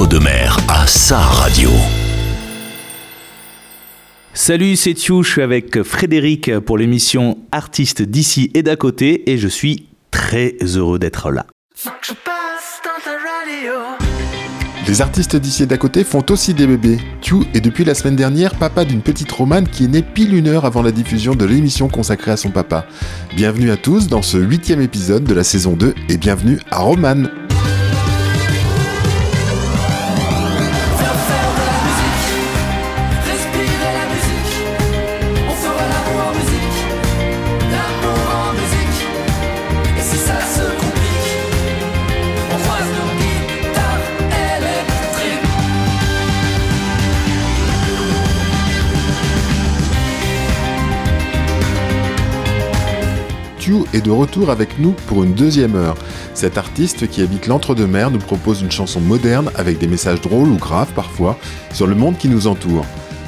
[0.00, 1.68] l'entre-deux-mer à sa radio.
[4.32, 9.36] Salut, c'est Thiou, je suis avec Frédéric pour l'émission Artistes d'ici et d'à côté et
[9.36, 11.44] je suis très heureux d'être là.
[14.88, 16.98] Les artistes d'ici et d'à côté font aussi des bébés.
[17.20, 20.48] Thiou est depuis la semaine dernière papa d'une petite romane qui est née pile une
[20.48, 22.86] heure avant la diffusion de l'émission consacrée à son papa.
[23.36, 27.39] Bienvenue à tous dans ce huitième épisode de la saison 2 et bienvenue à Romane.
[53.92, 55.96] Est de retour avec nous pour une deuxième heure.
[56.34, 60.56] Cet artiste qui habite l'entre-deux-mer nous propose une chanson moderne avec des messages drôles ou
[60.56, 61.38] graves parfois
[61.72, 62.84] sur le monde qui nous entoure.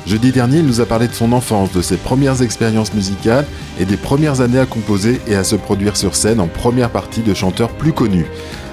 [0.06, 3.46] Jeudi dernier, il nous a parlé de son enfance, de ses premières expériences musicales
[3.78, 7.22] et des premières années à composer et à se produire sur scène en première partie
[7.22, 8.26] de chanteurs plus connus.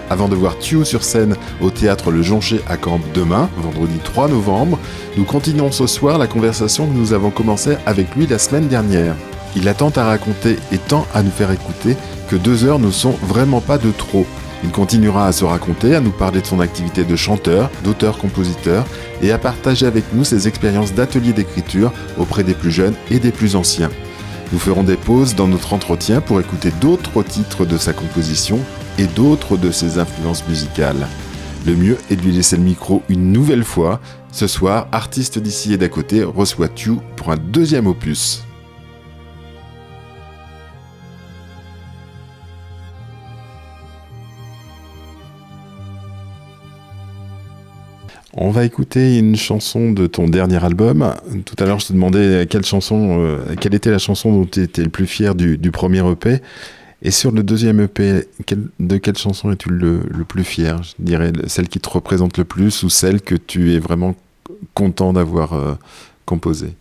[0.10, 4.28] Avant de voir Tio sur scène au théâtre Le Joncher à Camp demain, vendredi 3
[4.28, 4.80] novembre,
[5.18, 9.16] nous continuons ce soir la conversation que nous avons commencée avec lui la semaine dernière.
[9.56, 11.96] Il a tant à raconter et tant à nous faire écouter
[12.30, 14.26] que deux heures ne sont vraiment pas de trop.
[14.64, 18.86] Il continuera à se raconter, à nous parler de son activité de chanteur, d'auteur-compositeur
[19.22, 23.32] et à partager avec nous ses expériences d'atelier d'écriture auprès des plus jeunes et des
[23.32, 23.90] plus anciens.
[24.52, 28.60] Nous ferons des pauses dans notre entretien pour écouter d'autres titres de sa composition
[28.98, 31.08] et d'autres de ses influences musicales.
[31.66, 34.00] Le mieux est de lui laisser le micro une nouvelle fois.
[34.32, 38.44] Ce soir, artiste d'ici et d'à côté reçoit Tu pour un deuxième opus.
[48.42, 51.14] On va écouter une chanson de ton dernier album.
[51.44, 54.62] Tout à l'heure, je te demandais quelle chanson, euh, quelle était la chanson dont tu
[54.62, 56.38] étais le plus fier du, premier EP.
[57.02, 58.30] Et sur le deuxième EP,
[58.80, 60.82] de quelle chanson es-tu le, plus fier?
[60.84, 64.16] Je dirais celle qui te représente le plus ou celle que tu es vraiment
[64.74, 65.74] content d'avoir euh,
[66.24, 66.76] composée?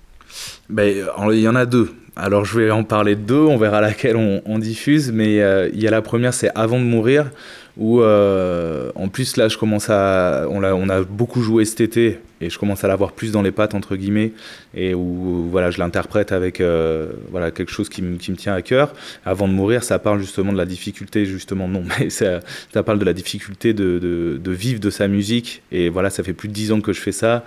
[0.69, 1.93] Ben, Il y en a deux.
[2.15, 5.81] Alors je vais en parler de deux, on verra laquelle on, diffuse, mais euh, il
[5.81, 7.31] y a la première, c'est Avant de mourir,
[7.79, 12.51] où euh, en plus là je commence à on a, beaucoup joué cet été et
[12.51, 14.33] je commence à l'avoir plus dans les pattes entre guillemets
[14.75, 18.63] et où voilà je l'interprète avec euh, voilà quelque chose qui, qui, me tient à
[18.63, 18.95] cœur.
[19.25, 22.41] Avant de mourir ça parle justement de la difficulté justement non mais ça,
[22.73, 25.63] ça parle de la difficulté de, de, de, vivre de sa musique.
[25.71, 27.45] Et voilà ça fait plus de dix ans que je fais ça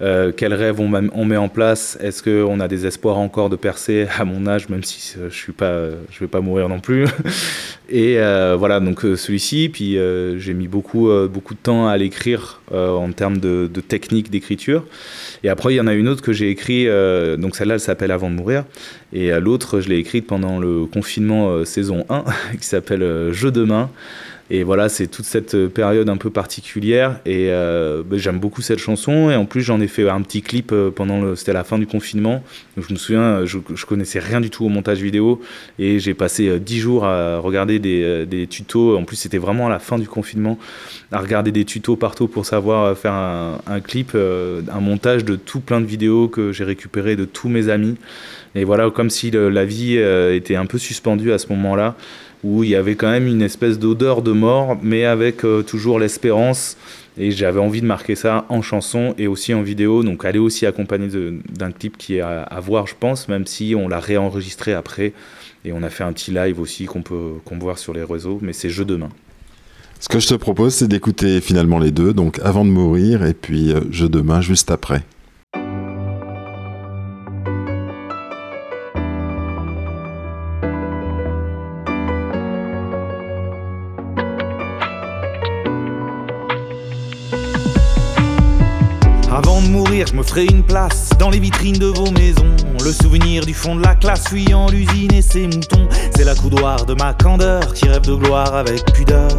[0.00, 1.98] euh, quels rêves on, met en place?
[2.00, 5.52] Est-ce qu'on a des espoirs encore de percer à mon âge, même si je suis
[5.52, 7.06] pas, je vais pas mourir non plus?
[7.90, 9.70] Et euh, voilà, donc euh, celui-ci.
[9.72, 9.96] Puis
[10.38, 14.84] j'ai mis beaucoup, beaucoup de temps à l'écrire en termes de, technique d'écriture.
[15.42, 16.86] Et après, il y en a une autre que j'ai écrit.
[17.38, 18.64] donc celle-là, elle s'appelle Avant de mourir.
[19.12, 22.24] Et l'autre, je l'ai écrite pendant le confinement saison 1,
[22.60, 23.90] qui s'appelle Jeu de main.
[24.50, 27.20] Et voilà, c'est toute cette euh, période un peu particulière.
[27.26, 29.30] Et euh, bah, j'aime beaucoup cette chanson.
[29.30, 31.36] Et en plus, j'en ai fait un petit clip euh, pendant le.
[31.36, 32.42] C'était la fin du confinement.
[32.76, 35.42] Donc, je me souviens, je, je connaissais rien du tout au montage vidéo.
[35.78, 38.96] Et j'ai passé dix jours à regarder des, des, tutos.
[38.96, 40.58] En plus, c'était vraiment à la fin du confinement.
[41.12, 45.80] À regarder des tutos partout pour savoir faire un, clip, un montage de tout plein
[45.80, 47.96] de vidéos que j'ai récupéré de tous mes amis.
[48.54, 51.96] Et voilà, comme si la vie était un peu suspendue à ce moment-là
[52.44, 55.98] où il y avait quand même une espèce d'odeur de mort, mais avec euh, toujours
[55.98, 56.76] l'espérance.
[57.20, 60.04] Et j'avais envie de marquer ça en chanson et aussi en vidéo.
[60.04, 61.08] Donc elle est aussi accompagnée
[61.48, 65.12] d'un clip qui est à, voir, je pense, même si on l'a réenregistré après.
[65.64, 68.38] Et on a fait un petit live aussi qu'on peut, qu'on voir sur les réseaux,
[68.40, 69.08] mais c'est jeu demain.
[69.98, 73.34] Ce que je te propose, c'est d'écouter finalement les deux, donc avant de mourir et
[73.34, 75.02] puis euh, jeu demain juste après.
[91.18, 92.54] Dans les vitrines de vos maisons.
[92.84, 95.88] Le souvenir du fond de la classe fuyant l'usine et ses moutons.
[96.14, 99.30] C'est la coudoir de ma candeur qui rêve de gloire avec pudeur.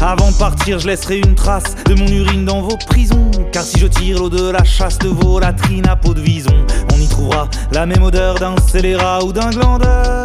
[0.00, 3.30] Avant de partir, je laisserai une trace de mon urine dans vos prisons.
[3.52, 6.56] Car si je tire l'eau de la chasse de vos latrines à peau de vison,
[6.94, 10.24] on y trouvera la même odeur d'un scélérat ou d'un glandeur.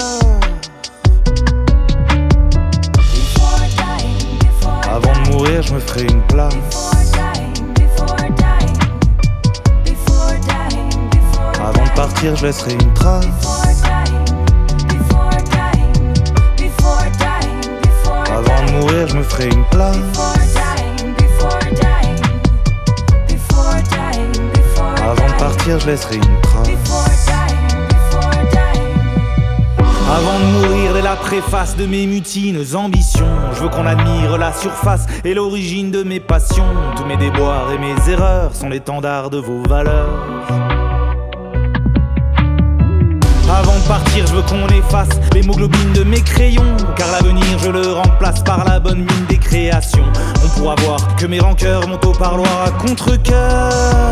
[4.89, 6.95] Avant de mourir, je me ferai une place.
[12.33, 13.25] Je laisserai une trace.
[18.27, 19.97] Avant de mourir, je me ferai une place.
[25.03, 26.69] Avant de partir, je laisserai une trace.
[30.07, 34.53] Avant de mourir dès la préface de mes mutines ambitions, je veux qu'on admire la
[34.53, 36.73] surface et l'origine de mes passions.
[36.95, 40.64] Tous mes déboires et mes erreurs sont l'étendard de vos valeurs.
[44.17, 46.77] Je veux qu'on efface l'hémoglobine de mes crayons.
[46.95, 50.05] Car l'avenir, je le remplace par la bonne mine des créations.
[50.43, 54.11] On pourra voir que mes rancœurs montent au parloir à contre-coeur.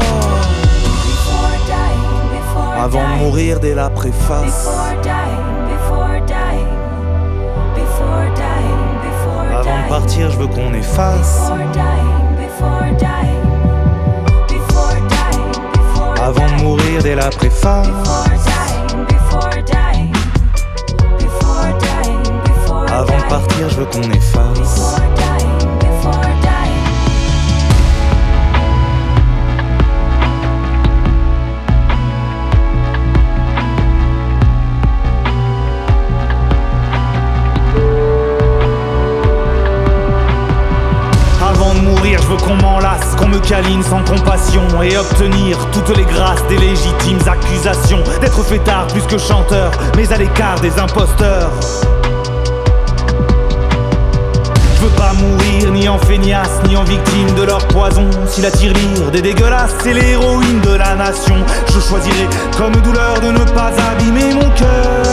[2.77, 4.67] Avant de mourir dès la préface.
[9.55, 11.49] Avant de partir, je veux qu'on efface.
[16.21, 18.52] Avant de mourir dès la préface.
[22.93, 24.97] Avant de partir, je veux qu'on efface.
[41.41, 45.97] Avant de mourir, je veux qu'on m'enlace, qu'on me câline sans compassion et obtenir toutes
[45.97, 51.49] les grâces des légitimes accusations d'être fêtard plus que chanteur, mais à l'écart des imposteurs.
[54.83, 58.09] Je veux pas mourir ni en feignasse, ni en victime de leur poison.
[58.27, 61.35] Si la tirelire des dégueulasses, c'est l'héroïne de la nation,
[61.73, 62.27] je choisirai
[62.57, 65.05] comme douleur de ne pas abîmer mon cœur.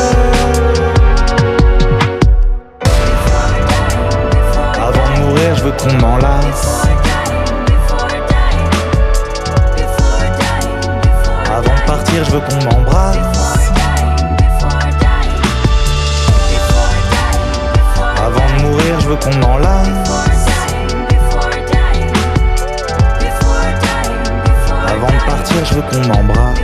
[4.75, 6.83] Avant de mourir, je veux qu'on m'enlace.
[11.47, 13.30] Avant de partir, je veux qu'on m'embrasse.
[19.11, 19.89] Veux qu'on m'enlace.
[24.87, 26.59] Avant de partir, je veux qu'on m'embrasse.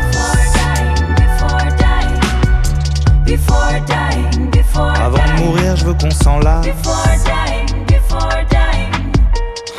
[4.94, 6.66] Avant de mourir, je veux qu'on s'enlace.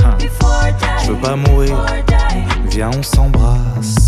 [0.04, 0.18] Hein,
[1.04, 1.78] Je veux pas mourir,
[2.70, 4.07] viens, on s'embrasse.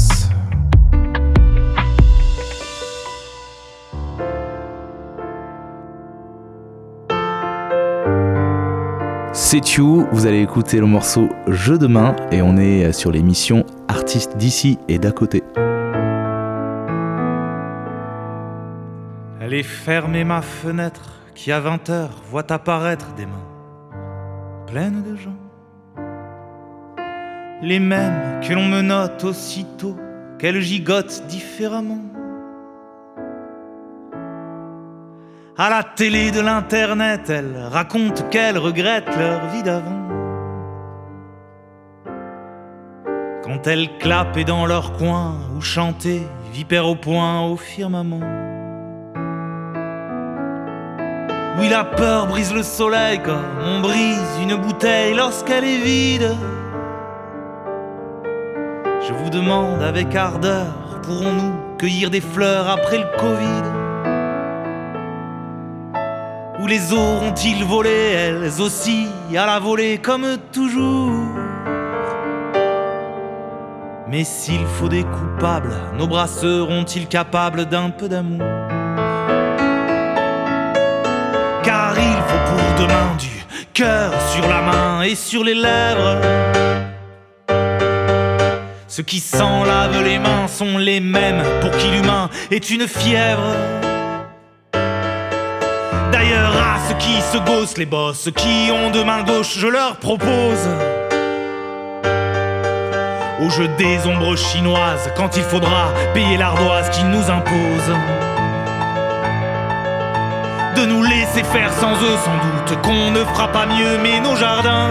[9.41, 13.65] C'est You, vous allez écouter le morceau Jeu de main et on est sur l'émission
[13.87, 15.43] Artistes d'ici et d'à côté.
[19.39, 23.47] Elle est fermée ma fenêtre qui à 20 heures voit apparaître des mains
[24.67, 25.37] pleines de gens.
[27.61, 29.95] Les mêmes que l'on me note aussitôt
[30.37, 32.18] qu'elles gigotent différemment.
[35.61, 40.07] À la télé de l'internet, elles racontent qu'elles regrettent leur vie d'avant.
[43.43, 48.21] Quand elles clappaient dans leur coin ou chantaient vipère au point au firmament.
[51.59, 56.37] Oui, la peur brise le soleil comme on brise une bouteille lorsqu'elle est vide.
[59.05, 63.78] Je vous demande avec ardeur, pourrons-nous cueillir des fleurs après le Covid?
[66.69, 71.25] Les eaux ont-ils volé, elles aussi, à la volée comme toujours
[74.07, 78.45] Mais s'il faut des coupables, nos bras seront-ils capables d'un peu d'amour?
[81.63, 86.21] Car il faut pour demain du cœur sur la main et sur les lèvres.
[88.87, 93.55] Ceux qui s'en lavent les mains sont les mêmes pour qui l'humain est une fièvre.
[96.19, 99.95] D'ailleurs, à ceux qui se gossent les bosses, qui ont de main gauche, je leur
[99.95, 100.67] propose.
[103.41, 107.95] Au jeu des ombres chinoises, quand il faudra payer l'ardoise qui nous impose
[110.75, 114.35] de nous laisser faire sans eux sans doute qu'on ne fera pas mieux mais nos
[114.35, 114.89] jardins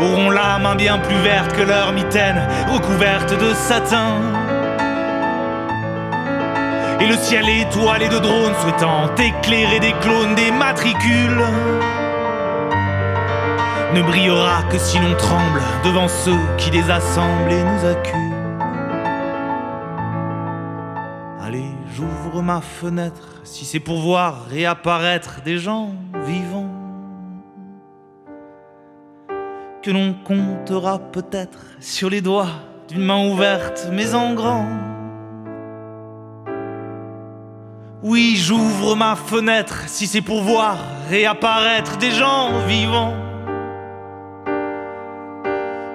[0.00, 4.53] auront la main bien plus verte que leur mitaine recouverte de satin
[7.00, 11.42] et le ciel étoilé de drones souhaitant éclairer des clones des matricules
[13.94, 18.34] ne brillera que si l'on tremble devant ceux qui les assemblent et nous acculent
[21.40, 25.90] Allez, j'ouvre ma fenêtre si c'est pour voir réapparaître des gens
[26.26, 26.70] vivants.
[29.82, 32.48] Que l'on comptera peut-être sur les doigts
[32.88, 34.66] d'une main ouverte, mais en grand.
[38.06, 40.76] Oui, j'ouvre ma fenêtre si c'est pour voir
[41.08, 43.14] réapparaître des gens vivants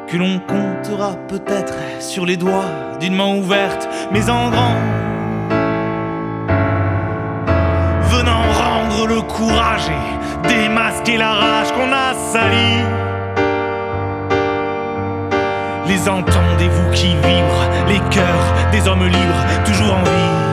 [0.07, 2.65] que l'on comptera peut-être sur les doigts
[2.99, 4.75] d'une main ouverte, mais en grand.
[8.05, 12.85] Venant rendre le courage et démasquer la rage qu'on a salie.
[15.87, 20.48] Les entendez-vous qui vibrent, les cœurs des hommes libres, toujours en vie.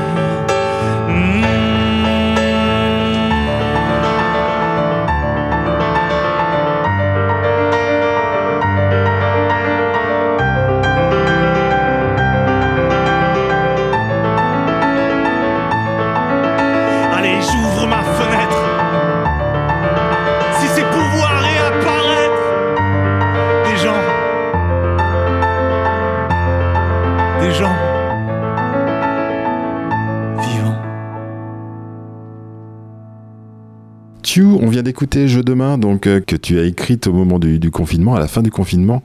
[34.97, 38.29] D'écouter Jeu demain, donc euh, que tu as écrite au moment du, confinement, à la
[38.29, 39.03] fin du confinement.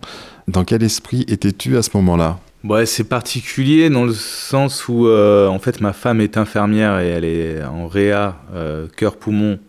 [0.47, 2.39] Dans quel esprit étais-tu à ce moment-là?
[2.63, 7.09] Ouais, c'est particulier dans le sens où euh, en fait ma femme est infirmière et
[7.09, 9.59] elle est en réa euh, cœur poumon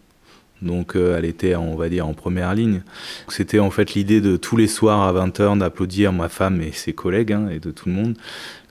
[0.61, 2.83] donc elle était, on va dire, en première ligne.
[3.27, 6.93] C'était en fait l'idée de tous les soirs à 20h d'applaudir ma femme et ses
[6.93, 8.17] collègues hein, et de tout le monde.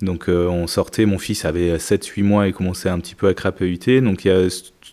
[0.01, 3.99] Donc on sortait, mon fils avait 7-8 mois et commençait un petit peu à crapahuter.
[3.99, 4.47] Donc il y a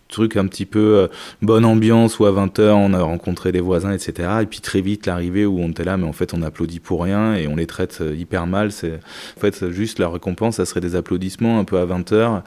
[0.09, 1.07] truc un petit peu euh,
[1.41, 4.29] bonne ambiance où à 20h on a rencontré des voisins, etc.
[4.41, 7.03] Et puis très vite l'arrivée où on était là, mais en fait on applaudit pour
[7.03, 8.71] rien et on les traite euh, hyper mal.
[8.71, 12.41] C'est en fait juste la récompense, ça serait des applaudissements un peu à 20h.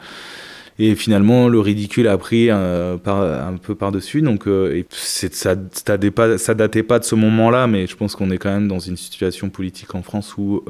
[0.79, 4.23] Et finalement, le ridicule a pris euh, un peu par-dessus.
[4.23, 5.97] Donc, et ça, ça,
[6.55, 9.51] datait pas de ce moment-là, mais je pense qu'on est quand même dans une situation
[9.51, 10.65] politique en France où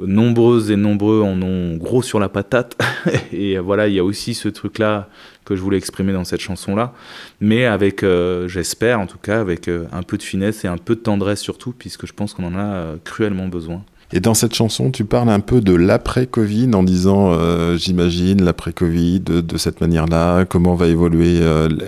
[0.00, 2.76] nombreuses et nombreux en ont gros sur la patate.
[3.32, 5.10] et voilà, il y a aussi ce truc-là
[5.44, 6.92] que je voulais exprimer dans cette chanson-là,
[7.40, 10.78] mais avec, euh, j'espère en tout cas, avec euh, un peu de finesse et un
[10.78, 13.82] peu de tendresse surtout, puisque je pense qu'on en a euh, cruellement besoin.
[14.12, 17.32] Et dans cette chanson, tu parles un peu de l'après-Covid en disant,
[17.76, 21.40] j'imagine, l'après-Covid de, cette manière-là, comment va évoluer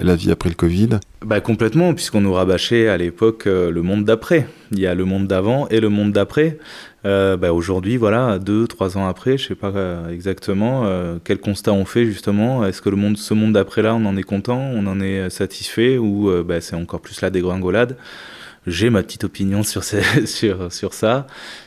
[0.03, 0.89] la vie après le Covid?
[1.25, 4.49] Bah, Complètement, puisqu'on nous rabâchait à l'époque le monde d'après.
[4.73, 6.59] Il y a le monde d'avant et le monde d'après.
[7.07, 11.39] Euh, bah, aujourd'hui, voilà, deux, trois ans après, je sais pas euh, exactement euh, quel
[11.39, 12.65] constat on fait justement.
[12.65, 15.99] Est-ce que le monde, ce monde d'après-là, on en est content, on en est satisfait
[15.99, 17.97] ou bah, c'est encore plus la dégringolade?
[18.67, 19.85] J'ai ma petite opinion sur
[20.95, 21.27] ça,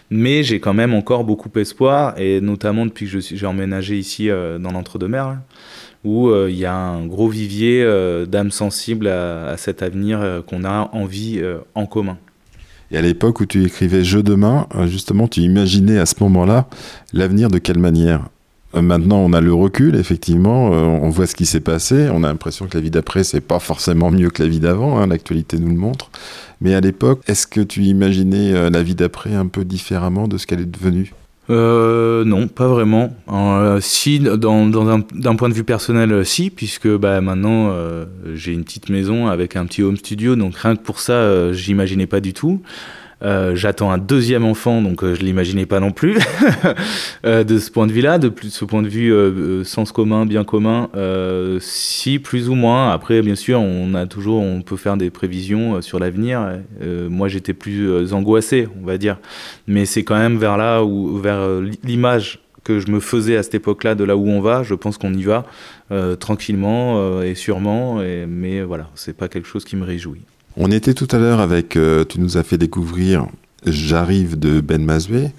[0.10, 4.72] mais j'ai quand même encore beaucoup espoir et notamment depuis que j'ai emménagé ici dans
[4.72, 5.38] l'entre-deux-mers.
[6.04, 7.86] Où il y a un gros vivier
[8.28, 11.42] d'âmes sensibles à, cet avenir qu'on a envie
[11.76, 12.18] en commun.
[12.92, 16.68] Et à l'époque où tu écrivais Jeu demain, euh, justement, tu imaginais à ce moment-là
[17.14, 18.30] l'avenir de quelle manière?
[18.76, 22.24] Euh, Maintenant, on a le recul, effectivement, euh, on voit ce qui s'est passé, on
[22.24, 25.08] a l'impression que la vie d'après, c'est pas forcément mieux que la vie d'avant, hein,
[25.08, 26.10] l'actualité nous le montre.
[26.62, 30.48] Mais à l'époque, est-ce que tu imaginais la vie d'après un peu différemment de ce
[30.48, 31.14] qu'elle est devenue?
[31.50, 33.14] Euh, non, pas vraiment.
[33.32, 38.64] Euh, si, d'un point de vue personnel, euh, si, puisque bah, maintenant euh, j'ai une
[38.64, 42.34] petite maison avec un petit home studio, donc rien que pour ça, j'imaginais pas du
[42.34, 42.62] tout.
[43.24, 46.18] Euh, j'attends un deuxième enfant, donc euh, je l'imaginais pas non plus.
[47.26, 50.44] euh, de ce point de vue-là, de ce point de vue euh, sens commun, bien
[50.44, 50.90] commun,
[51.60, 52.92] si plus ou moins.
[52.92, 56.60] Après, bien sûr, on a toujours, on peut faire des prévisions sur l'avenir.
[57.10, 59.18] moi, j'étais plus angoissé, on va dire,
[59.68, 63.56] mais c'est quand même vers là où, vers l'image que je me faisais à cette
[63.56, 64.64] époque-là de là où on va.
[64.64, 65.46] Je pense qu'on y va
[66.20, 70.22] tranquillement et sûrement, mais voilà, c'est pas quelque chose qui me réjouit.
[70.60, 73.28] On était tout à l'heure avec, euh, tu nous as fait découvrir
[73.68, 75.30] J'arrive de Ben Mazoué.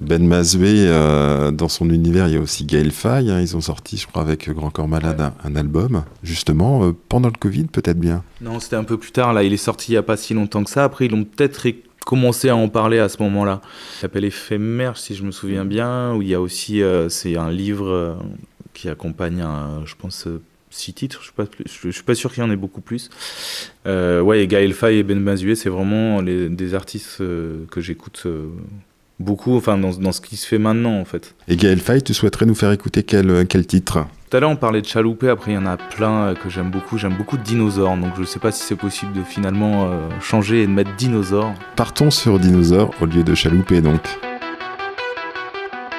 [0.00, 3.30] Ben Mazoué, euh, dans son univers, il y a aussi Gaël Faye.
[3.30, 3.40] Hein.
[3.40, 7.38] ils ont sorti, je crois, avec Grand Corps Malade, un, album, justement, euh, pendant le
[7.38, 8.24] Covid, peut-être bien.
[8.40, 9.32] Non, c'était un peu plus tard.
[9.32, 10.82] Là, il est sorti il n'y a pas si longtemps que ça.
[10.82, 11.68] Après, ils ont peut-être
[12.04, 13.60] commencé à en parler à ce moment-là.
[13.98, 17.52] Il s'appelle Éphémère, si je me souviens bien, où il y a aussi, c'est un
[17.52, 18.18] livre
[18.74, 20.26] qui accompagne, un, je pense,
[20.76, 23.10] six titres, je ne suis, suis, pas sûr qu'il y en ait beaucoup plus.
[23.86, 27.80] Euh, ouais, et Gaël Faye et Ben Mazué, c'est vraiment les, des artistes euh, que
[27.80, 28.46] j'écoute euh,
[29.18, 31.34] beaucoup, enfin dans, dans, ce qui se fait maintenant en fait.
[31.48, 34.06] Et Gaël Faye, tu souhaiterais nous faire écouter quel, quel titre?
[34.30, 36.70] Tout à l'heure on parlait de Chaloupé, après il y en a plein que j'aime
[36.70, 39.90] beaucoup, j'aime beaucoup de dinosaures, donc je ne sais pas si c'est possible de finalement
[40.20, 41.54] changer et de mettre dinosaures.
[41.76, 44.02] Partons sur dinosaures au lieu de Chaloupé donc.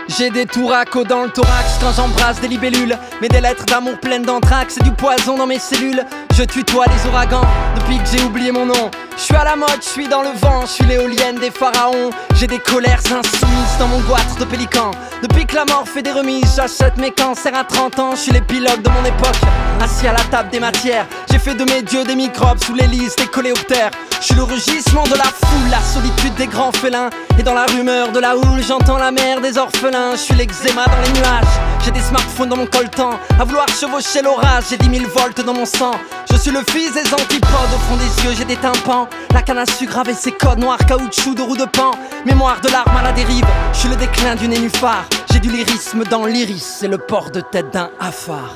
[0.08, 2.98] J'ai des touracos dans le thorax quand j'embrasse des libellules.
[3.22, 6.04] Mais des lettres d'amour pleines d'anthrax et du poison dans mes cellules.
[6.34, 7.42] je tutoie les ouragans
[7.76, 8.92] depuis que j'ai oublié mon nom.
[9.18, 12.12] Je suis à la mode, je suis dans le vent, je suis l'éolienne des pharaons.
[12.36, 14.92] J'ai des colères insoumises dans mon goitre de pélican.
[15.24, 18.12] Depuis que la mort fait des remises, j'achète mes cancers à 30 ans.
[18.12, 19.42] Je suis l'épilogue de mon époque,
[19.82, 21.08] assis à la table des matières.
[21.32, 23.92] J'ai fait de mes dieux des microbes sous l'hélice des coléoptères.
[24.20, 27.10] Je suis le rugissement de la foule, la solitude des grands félins.
[27.40, 29.97] Et dans la rumeur de la houle, j'entends la mer des orphelins.
[30.14, 31.44] Je suis l'eczéma dans les nuages,
[31.84, 33.12] j'ai des smartphones dans mon coltan.
[33.40, 35.94] À vouloir chevaucher l'orage, j'ai 10 000 volts dans mon sang.
[36.30, 39.08] Je suis le fils des antipodes, au fond des yeux, j'ai des tympans.
[39.34, 41.92] La canne à sucre ses codes noirs, caoutchouc de roue de pan.
[42.26, 45.06] Mémoire de l'arme à la dérive, je suis le déclin du nénuphar.
[45.32, 48.54] J'ai du lyrisme dans l'iris et le port de tête d'un hafard.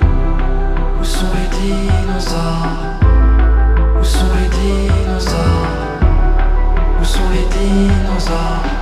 [0.00, 2.96] Où sont les dinosaures?
[4.00, 5.68] Où sont les dinosaures?
[7.00, 8.75] Où sont les dinosaures?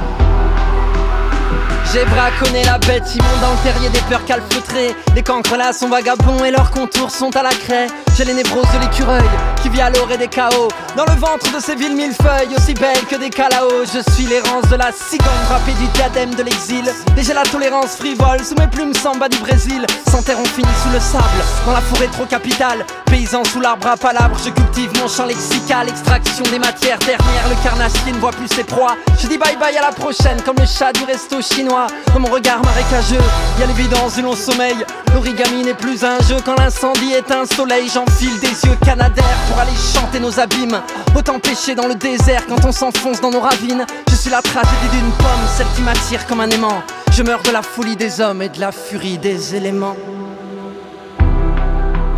[1.94, 4.96] J'ai braconné la bête immonde dans terrier des peurs calfeutrées.
[5.14, 7.86] Les cancres là sont vagabonds et leurs contours sont à la craie.
[8.16, 9.22] J'ai les névroses de l'écureuil
[9.62, 10.68] qui vit à l'orée des chaos.
[10.96, 13.84] Dans le ventre de ces villes millefeuilles, aussi belles que des calaos.
[13.84, 16.84] Je suis l'errance de la cigogne frappée du diadème de l'exil.
[17.16, 19.86] Et j'ai la tolérance frivole sous mes plumes samba du Brésil.
[20.10, 21.24] Sans terre, on finit sous le sable,
[21.64, 22.84] dans la forêt trop capitale.
[23.06, 25.88] Paysan sous l'arbre à palabres, je cultive mon champ lexical.
[25.88, 28.96] Extraction des matières dernières, le carnassier ne voit plus ses proies.
[29.20, 31.83] Je dis bye bye à la prochaine, comme le chat du resto chinois.
[32.12, 33.22] Dans mon regard marécageux,
[33.58, 34.76] y a l'évidence du long sommeil.
[35.12, 37.88] L'origami n'est plus un jeu quand l'incendie est un soleil.
[37.92, 40.80] J'enfile des yeux canadaires pour aller chanter nos abîmes.
[41.14, 43.84] Autant pêcher dans le désert quand on s'enfonce dans nos ravines.
[44.08, 46.82] Je suis la tragédie d'une pomme, celle qui m'attire comme un aimant.
[47.12, 49.96] Je meurs de la folie des hommes et de la furie des éléments.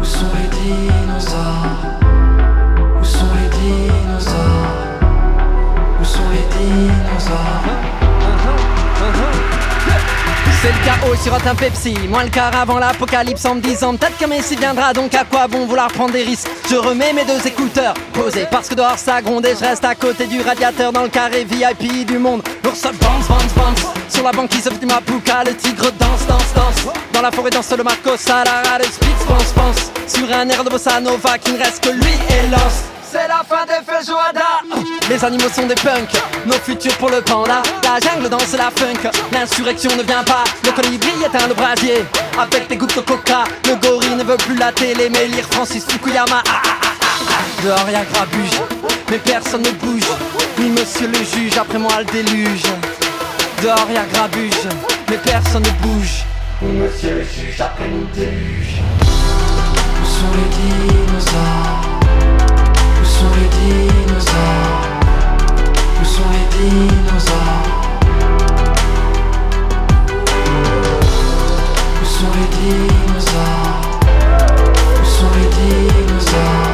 [0.01, 2.01] Où sont les dinosaures?
[3.01, 4.33] Où sont les dinosaures?
[6.01, 7.76] Où sont les dinosaures?
[10.67, 14.19] C'est le chaos sur un Pepsi, moi le car avant l'apocalypse en me disant peut-être
[14.19, 16.49] que Messi viendra donc à quoi bon vouloir prendre des risques?
[16.69, 19.95] Je remets mes deux écouteurs posés parce que dehors ça gronde et je reste à
[19.95, 22.43] côté du radiateur dans le carré VIP du monde.
[22.65, 23.87] L'ours bounce bounce bounce.
[24.09, 26.93] Sur la banquise du Mapuka le tigre danse danse danse.
[27.13, 29.93] Dans la forêt danse le Marco Salara le Spitz pense pense.
[30.09, 33.43] Sur un air de bossa nova qui ne reste que lui et l'os c'est la
[33.45, 34.61] fin des feijoada
[35.09, 39.11] Les animaux sont des punks, nos futurs pour le panda La jungle danse la funk,
[39.33, 40.45] l'insurrection ne vient pas.
[40.65, 42.05] Le colibri éteint le brasier,
[42.39, 43.45] avec des gouttes de coca.
[43.65, 46.43] Le gorille ne veut plus la télé mais lire Francis Fukuyama.
[46.47, 47.65] Ah, ah, ah, ah, ah.
[47.65, 48.61] Dehors y'a grabuge,
[49.11, 50.09] mais personne ne bouge.
[50.59, 52.65] Ni monsieur le juge, après moi le déluge.
[53.63, 54.69] Dehors y'a grabuge,
[55.09, 56.25] mais personne ne bouge.
[56.63, 58.81] Monsieur le juge après nous déluge.
[59.01, 61.96] Où sont les dinosaures?
[66.17, 67.67] Sont les dinosaures
[72.01, 73.81] Où sont les dinosaures
[75.01, 76.71] Où sont les dinosaures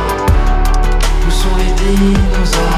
[1.27, 2.72] Où sont les dinosaures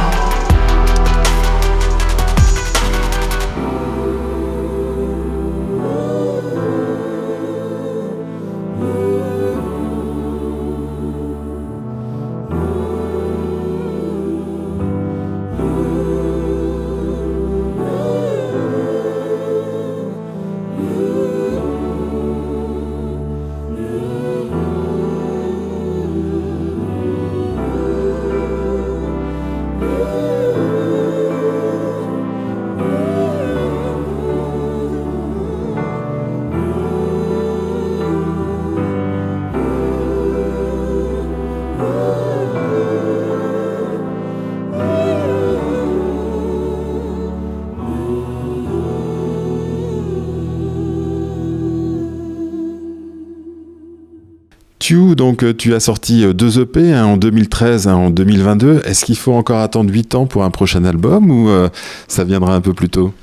[54.92, 58.82] Donc euh, tu as sorti euh, deux EP hein, en 2013 hein, en 2022.
[58.84, 61.70] Est-ce qu'il faut encore attendre 8 ans pour un prochain album ou euh,
[62.06, 63.14] ça viendra un peu plus tôt?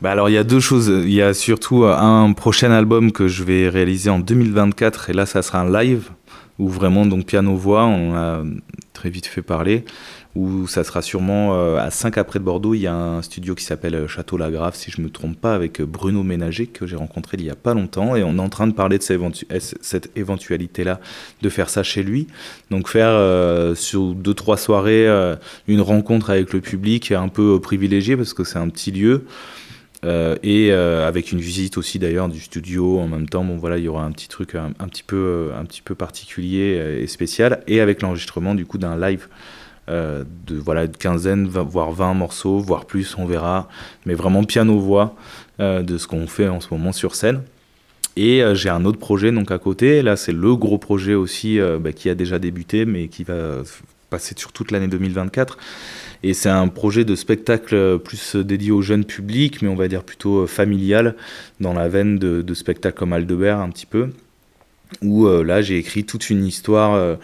[0.00, 0.88] Bah alors il y a deux choses.
[0.88, 5.26] Il y a surtout un prochain album que je vais réaliser en 2024 et là
[5.26, 6.08] ça sera un live
[6.58, 8.42] où vraiment donc piano voix on a
[8.94, 9.84] très vite fait parler
[10.34, 13.54] où ça sera sûrement euh, à 5 après de Bordeaux il y a un studio
[13.54, 16.86] qui s'appelle euh, Château Lagrave si je me trompe pas avec euh, Bruno Ménager que
[16.86, 19.04] j'ai rencontré il y a pas longtemps et on est en train de parler de
[19.50, 21.00] est- cette éventualité là
[21.42, 22.26] de faire ça chez lui.
[22.70, 25.06] Donc faire sur deux trois soirées
[25.68, 29.24] une rencontre avec le public un peu euh, privilégié parce que c'est un petit lieu
[30.42, 33.88] et avec une visite aussi d'ailleurs du studio en même temps bon voilà il y
[33.88, 38.02] aura un petit truc un, petit peu un petit peu particulier et spécial et avec
[38.02, 39.28] l'enregistrement du coup d'un live
[39.88, 43.68] euh, de voilà une quinzaine voire 20 morceaux voire plus on verra
[44.06, 45.16] mais vraiment piano voix
[45.58, 47.42] euh, de ce qu'on fait en ce moment sur scène
[48.16, 50.02] Et j'ai un autre projet donc à côté.
[50.02, 53.62] Là, c'est le gros projet aussi bah, qui a déjà débuté, mais qui va
[54.10, 55.56] passer sur toute l'année 2024.
[56.22, 60.04] Et c'est un projet de spectacle plus dédié au jeune public, mais on va dire
[60.04, 61.16] plutôt familial,
[61.60, 64.10] dans la veine de, spectacles comme Aldebert un petit peu.
[65.00, 67.16] Où là, j'ai écrit toute une histoire euh,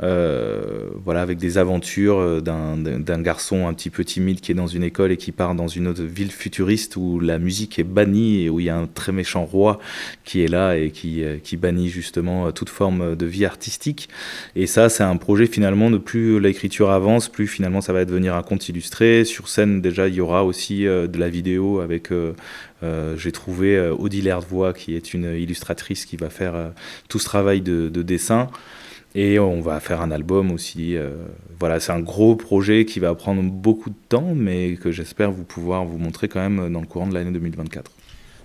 [0.00, 4.84] voilà, avec des aventures euh, d'un garçon un petit peu timide qui est dans une
[4.84, 8.50] école et qui part dans une autre ville futuriste où la musique est bannie et
[8.50, 9.80] où il y a un très méchant roi
[10.24, 14.08] qui est là et qui, euh, qui bannit justement toute forme de vie artistique.
[14.54, 18.36] Et ça, c'est un projet finalement de plus l'écriture avance, plus finalement ça va devenir
[18.36, 19.24] un conte illustré.
[19.24, 22.10] Sur scène, déjà, il y aura aussi de la vidéo avec.
[23.16, 26.72] j'ai trouvé Odile Herdevoix, qui est une illustratrice qui va faire
[27.08, 28.48] tout ce travail de, de dessin.
[29.14, 30.96] Et on va faire un album aussi.
[30.96, 31.14] Euh,
[31.58, 35.44] voilà, c'est un gros projet qui va prendre beaucoup de temps, mais que j'espère vous
[35.44, 37.90] pouvoir vous montrer quand même dans le courant de l'année 2024.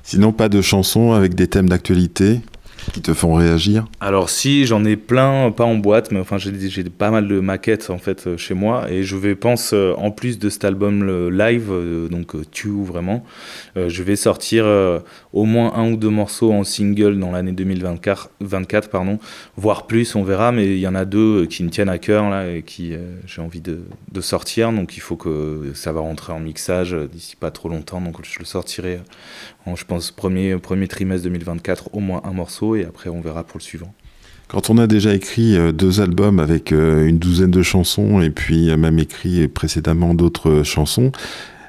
[0.03, 2.39] Sinon, pas de chansons avec des thèmes d'actualité?
[2.91, 6.83] Qui te font réagir Alors si, j'en ai plein, pas en boîte, mais enfin j'ai
[6.83, 10.11] pas mal de maquettes en fait euh, chez moi et je vais pense euh, en
[10.11, 13.23] plus de cet album live, euh, donc tu vraiment,
[13.75, 14.65] je vais sortir
[15.33, 19.19] au moins un ou deux morceaux en single dans l'année 2024, 24, pardon,
[19.57, 22.29] voire plus, on verra, mais il y en a deux qui me tiennent à cœur
[22.29, 22.93] là et qui
[23.25, 27.35] j'ai envie de, de, sortir, donc il faut que ça va rentrer en mixage d'ici
[27.35, 28.99] pas trop longtemps, donc je le sortirai
[29.75, 33.57] je pense, premier, premier trimestre 2024, au moins un morceau, et après on verra pour
[33.57, 33.93] le suivant.
[34.47, 38.29] Quand on a déjà écrit euh, deux albums avec euh, une douzaine de chansons, et
[38.29, 41.11] puis même écrit précédemment d'autres chansons,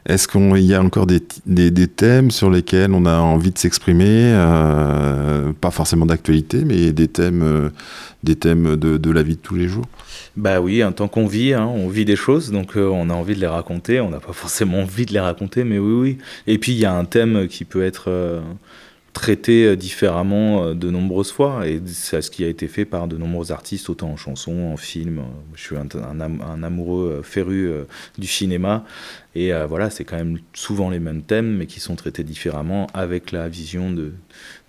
[0.06, 4.04] est-ce qu'il y a encore des, des, thèmes sur lesquels on a envie de s'exprimer
[4.34, 7.70] euh, Pas forcément d'actualité, mais des thèmes,
[8.22, 9.86] des thèmes de, de, la vie de tous les jours?
[10.36, 13.14] Bah oui, en tant qu'on vit, hein, on vit des choses, donc euh, on a
[13.14, 14.00] envie de les raconter.
[14.00, 16.18] On n'a pas forcément envie de les raconter, mais oui, oui.
[16.48, 18.40] Et puis il y a un thème qui peut être euh,
[19.12, 23.16] traité euh, différemment de nombreuses fois, et c'est ce qui a été fait par de
[23.16, 25.22] nombreux artistes, autant en chanson, en film.
[25.54, 27.70] Je suis un amoureux féru
[28.18, 28.84] du cinéma,
[29.36, 33.30] et voilà, c'est quand même souvent les mêmes thèmes, mais qui sont traités différemment avec
[33.30, 34.12] la vision de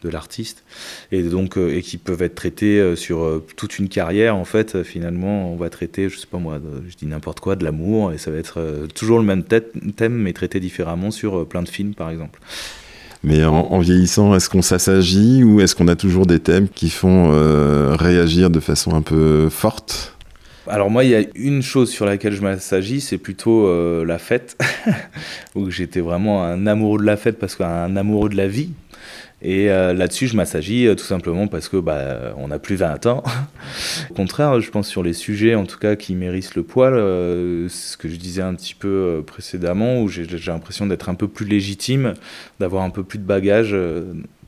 [0.05, 0.63] de l'artiste
[1.11, 4.45] et donc euh, et qui peuvent être traités euh, sur euh, toute une carrière en
[4.45, 8.13] fait finalement on va traiter je sais pas moi je dis n'importe quoi de l'amour
[8.13, 11.93] et ça va être toujours le même thème mais traité différemment sur plein de films
[11.93, 12.39] par exemple.
[13.23, 17.31] Mais en, vieillissant, est-ce qu'on s'assagit ou est-ce qu'on a toujours des thèmes qui font
[17.97, 20.15] réagir de façon un peu forte?
[20.67, 24.55] Alors moi, il y a une chose sur laquelle je m'assagis, c'est plutôt la fête,
[25.55, 28.69] où j'étais vraiment un amoureux de la fête parce qu'un amoureux de la vie,
[29.41, 33.05] et euh, là-dessus, je m'assagis euh, tout simplement parce que bah, on n'a plus 20
[33.05, 33.23] ans.
[34.09, 37.67] Au contraire, je pense sur les sujets, en tout cas, qui mérissent le poil, euh,
[37.69, 41.45] ce que je disais un petit peu précédemment, où j'ai l'impression d'être un peu plus
[41.45, 42.13] légitime,
[42.59, 43.75] d'avoir un peu plus de bagage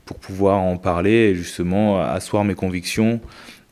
[0.06, 3.20] pour pouvoir en parler et justement asseoir mes convictions,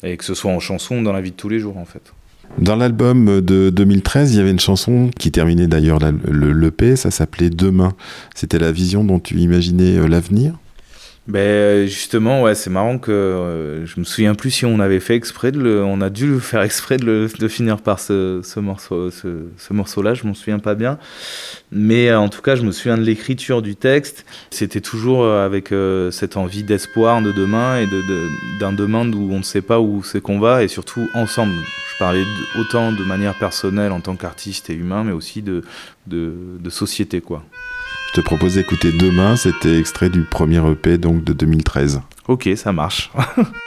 [0.02, 1.86] et que ce soit en chanson ou dans la vie de tous les jours, en
[1.86, 2.12] fait.
[2.58, 5.98] Dans l'album de 2013, il y avait une chanson qui terminait d'ailleurs
[6.28, 7.94] l'EP, ça s'appelait Demain.
[8.34, 10.54] C'était la vision dont tu imaginais l'avenir
[11.28, 15.16] ben justement, ouais, c'est marrant que euh, je me souviens plus si on avait fait
[15.16, 18.40] exprès de le, on a dû le faire exprès de, le, de finir par ce,
[18.44, 20.14] ce morceau, ce, ce morceau-là.
[20.14, 20.98] Je m'en souviens pas bien,
[21.72, 24.24] mais euh, en tout cas, je me souviens de l'écriture du texte.
[24.50, 25.74] C'était toujours euh, avec
[26.12, 27.86] cette envie d'espoir de demain et
[28.60, 31.54] d'un demain où on ne sait pas où c'est qu'on va et surtout ensemble.
[31.92, 32.24] Je parlais
[32.58, 35.62] autant de manière personnelle en tant qu'artiste et humain, mais aussi de,
[36.06, 37.42] de société, quoi.
[38.16, 42.00] Te propose d'écouter demain, c'était extrait du premier EP donc de 2013.
[42.28, 43.10] Ok, ça marche.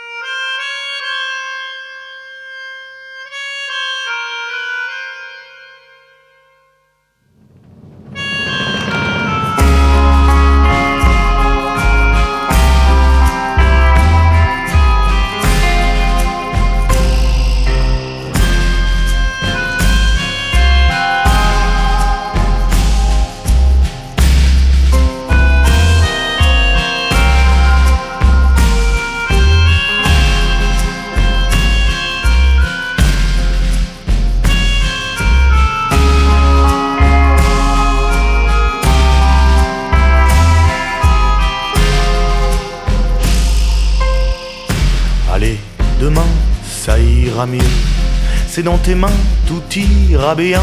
[48.82, 49.08] tes mains,
[49.46, 50.60] tout ira bien,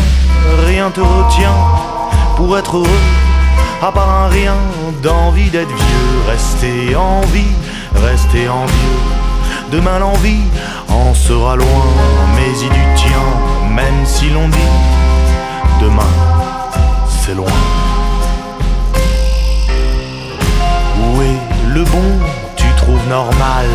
[0.65, 1.55] rien te retient
[2.35, 3.01] pour être heureux,
[3.81, 4.55] à part un rien
[5.03, 6.31] d'envie d'être vieux.
[6.31, 7.55] Rester en vie,
[7.95, 9.01] rester envieux.
[9.71, 10.45] Demain l'envie
[10.89, 11.85] en sera loin,
[12.35, 14.73] mais il du tient, même si l'on dit
[15.81, 16.13] demain
[17.07, 17.59] c'est loin.
[21.01, 22.19] Où est le bon?
[22.77, 23.65] Trouve normal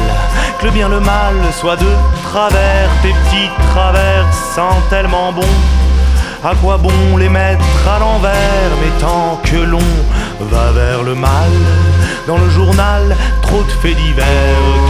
[0.64, 1.86] le bien le mal soit de
[2.24, 2.88] travers.
[3.02, 5.52] Tes petits travers sans tellement bon.
[6.44, 8.72] À quoi bon les mettre à l'envers?
[8.80, 9.78] Mais tant que l'on
[10.40, 11.52] va vers le mal
[12.26, 14.26] Dans le journal, trop de faits divers.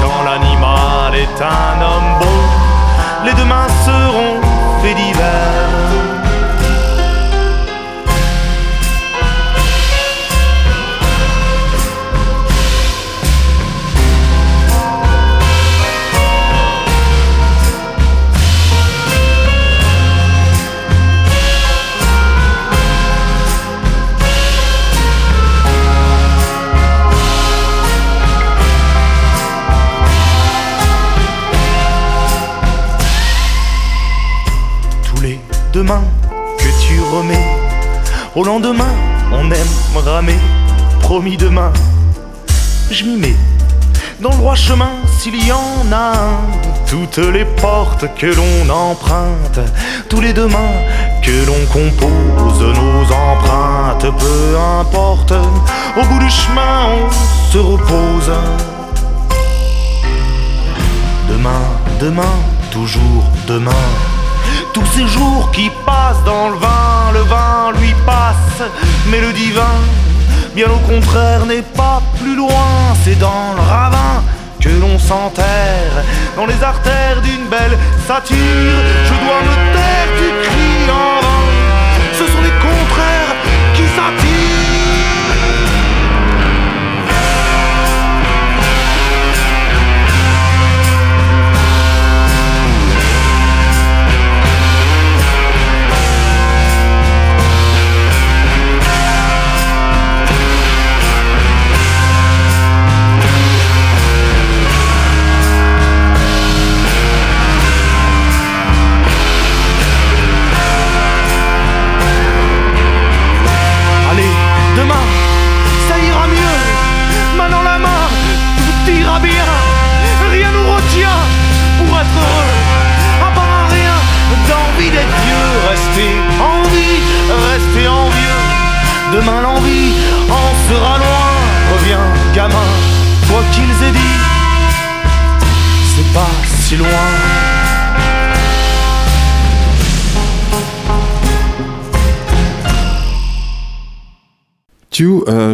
[0.02, 4.40] Quand l'animal est un homme bon Les demain seront
[4.82, 5.81] faits divers
[35.82, 36.04] demain
[36.58, 37.48] que tu remets.
[38.36, 38.94] Au lendemain,
[39.32, 39.74] on aime
[40.06, 40.38] ramer,
[41.00, 41.72] promis demain,
[42.90, 43.40] je m'y mets.
[44.20, 46.38] Dans le droit chemin, s'il y en a un,
[46.86, 49.58] toutes les portes que l'on emprunte,
[50.08, 50.72] tous les demain
[51.24, 55.34] que l'on compose, nos empreintes, peu importe,
[55.96, 58.32] au bout du chemin on se repose.
[61.28, 61.64] Demain,
[62.00, 62.34] demain,
[62.70, 63.88] toujours demain
[64.72, 68.68] tous ces jours qui passent dans le vin, le vin lui passe,
[69.08, 69.76] mais le divin,
[70.54, 74.22] bien au contraire, n'est pas plus loin, c'est dans le ravin
[74.60, 76.04] que l'on s'enterre,
[76.36, 78.76] dans les artères d'une belle satire,
[79.08, 80.61] je dois me taire du cri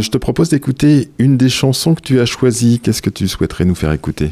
[0.09, 2.81] je te propose d'écouter une des chansons que tu as choisies.
[2.81, 4.31] Qu'est-ce que tu souhaiterais nous faire écouter?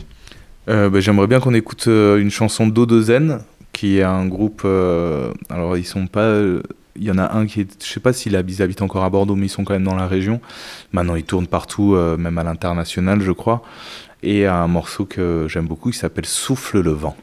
[0.71, 3.41] Euh, bah, J'aimerais bien qu'on écoute euh, une chanson d'Odozen,
[3.73, 4.65] qui est un groupe.
[4.65, 6.41] alors, ils sont pas
[6.99, 9.37] il y en a un qui est, je sais pas s'il habite encore à Bordeaux,
[9.37, 10.41] mais ils sont quand même dans la région.
[10.93, 13.63] Maintenant, ils tournent partout, euh, même à l'international, je crois.
[14.23, 17.17] Et un morceau que j'aime beaucoup qui s'appelle Souffle le vent.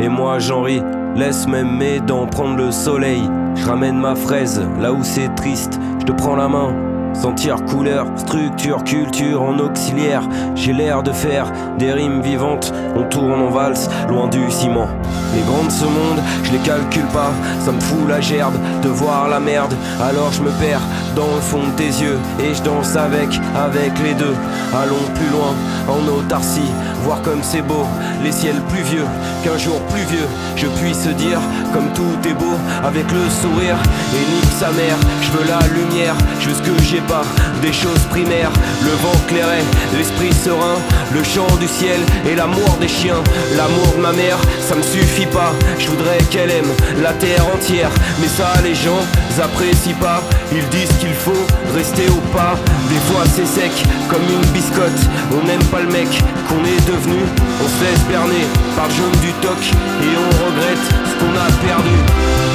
[0.00, 0.82] Et moi j'en ris.
[1.16, 3.22] Laisse même mes dents prendre le soleil.
[3.54, 5.80] Je ramène ma fraise là où c'est triste.
[6.00, 6.74] Je te prends la main,
[7.14, 10.22] Sentir couleur, structure, culture en auxiliaire.
[10.54, 12.72] J'ai l'air de faire des rimes vivantes.
[12.96, 14.88] On tourne en valse, loin du ciment.
[15.34, 17.32] Les grandes ce monde, je les calcule pas.
[17.64, 19.74] Ça me fout la gerbe de voir la merde.
[20.02, 20.82] Alors je me perds
[21.16, 24.34] dans le fond de tes yeux et je danse avec, avec les deux.
[24.74, 25.54] Allons plus loin
[25.88, 26.70] en autarcie,
[27.04, 27.86] voir comme c'est beau.
[28.22, 29.06] Les ciels plus vieux
[29.42, 30.28] qu'un jour plus vieux.
[30.56, 31.40] Je puisse dire
[31.72, 33.76] comme tout est beau avec le sourire.
[34.54, 37.24] Sa mère, je veux la lumière, je veux ce que j'ai pas
[37.60, 38.52] des choses primaires.
[38.84, 39.64] Le vent clairait,
[39.96, 40.78] l'esprit serein,
[41.12, 43.22] le chant du ciel et l'amour des chiens.
[43.56, 45.52] L'amour de ma mère, ça me suffit pas.
[45.78, 47.90] Je voudrais qu'elle aime la terre entière.
[48.20, 49.02] Mais ça, les gens
[49.42, 50.22] apprécient pas.
[50.52, 52.54] Ils disent qu'il faut rester au pas.
[52.88, 53.72] Des fois, c'est sec
[54.08, 55.02] comme une biscotte.
[55.32, 56.08] On n'aime pas le mec
[56.48, 57.22] qu'on est devenu.
[57.62, 59.58] On se laisse berner par le jaune du toc
[60.02, 62.53] et on regrette ce qu'on a perdu.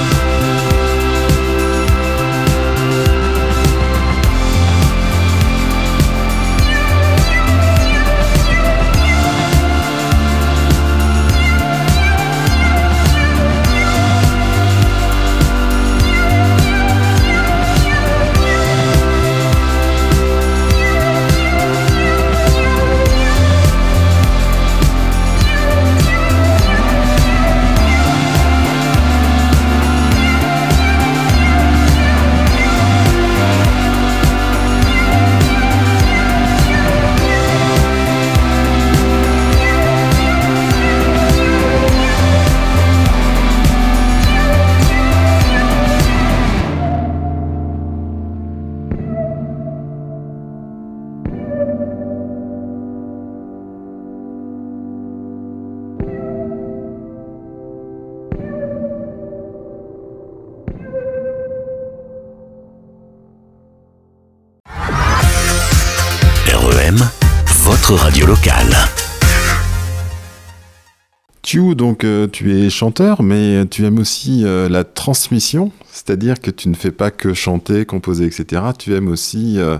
[71.60, 76.70] Donc, euh, tu es chanteur, mais tu aimes aussi euh, la transmission, c'est-à-dire que tu
[76.70, 78.62] ne fais pas que chanter, composer, etc.
[78.78, 79.78] Tu aimes aussi euh,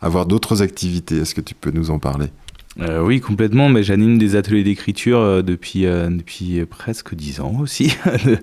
[0.00, 1.18] avoir d'autres activités.
[1.18, 2.26] Est-ce que tu peux nous en parler?
[3.02, 3.68] Oui, complètement.
[3.68, 7.94] Mais j'anime des ateliers d'écriture depuis, depuis presque dix ans aussi.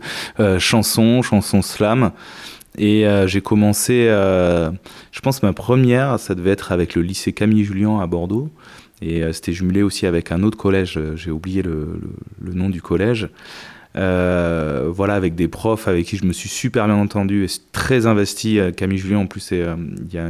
[0.60, 2.12] chansons, chansons slam.
[2.78, 8.00] Et j'ai commencé, je pense, ma première, ça devait être avec le lycée Camille Julien
[8.00, 8.52] à Bordeaux.
[9.02, 12.00] Et euh, c'était jumelé aussi avec un autre collège, euh, j'ai oublié le,
[12.42, 13.30] nom du collège.
[13.96, 18.06] Euh, voilà, avec des profs avec qui je me suis super bien entendu et très
[18.06, 18.60] investi.
[18.76, 20.28] Camille Julien, en plus, il y a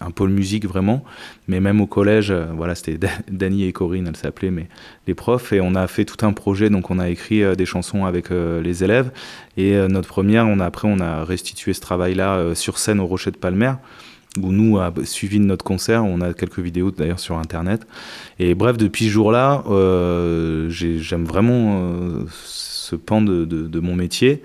[0.00, 1.02] un pôle musique vraiment.
[1.48, 4.68] Mais même au collège, voilà, c'était Dany et Corinne, elle s'appelait, mais
[5.08, 5.52] les profs.
[5.52, 8.84] Et on a fait tout un projet, donc on a écrit des chansons avec les
[8.84, 9.10] élèves.
[9.56, 13.32] Et notre première, on a, après, on a restitué ce travail-là sur scène au Rocher
[13.32, 13.72] de Palmer
[14.36, 16.04] où nous a suivi notre concert.
[16.04, 17.86] On a quelques vidéos d'ailleurs sur internet.
[18.38, 24.42] Et bref, depuis ce jour-là, euh, j'aime vraiment euh, ce pan de, mon métier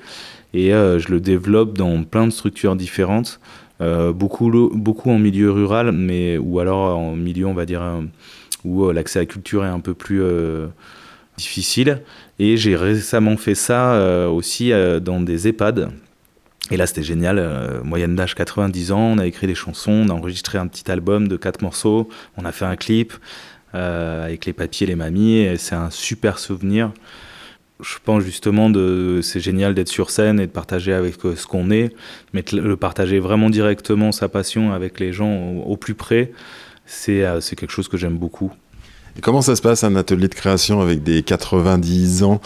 [0.53, 3.39] et euh, je le développe dans plein de structures différentes.
[4.15, 7.83] beaucoup, beaucoup en milieu rural, mais ou alors en milieu, on va dire,
[8.63, 10.21] où l'accès à la culture est un peu plus
[11.37, 12.01] difficile.
[12.39, 15.91] Et j'ai récemment fait ça aussi dans des EHPAD.
[16.71, 17.39] Et là, c'était génial.
[17.39, 20.89] Euh, moyenne d'âge 90 ans, on a écrit des chansons, on a enregistré un petit
[20.89, 23.13] album de quatre morceaux, on a fait un clip
[23.75, 26.91] euh, avec les papiers, les mamies, c'est un super souvenir.
[27.81, 31.47] Je pense justement de c'est génial d'être sur scène et de partager avec euh, ce
[31.47, 31.93] qu'on est,
[32.31, 36.31] mais le partager vraiment directement sa passion avec les gens au, plus près,
[36.85, 37.25] c'est
[37.57, 38.53] quelque chose que j'aime beaucoup
[39.21, 42.41] comment ça se passe un atelier de création avec des 90 ans,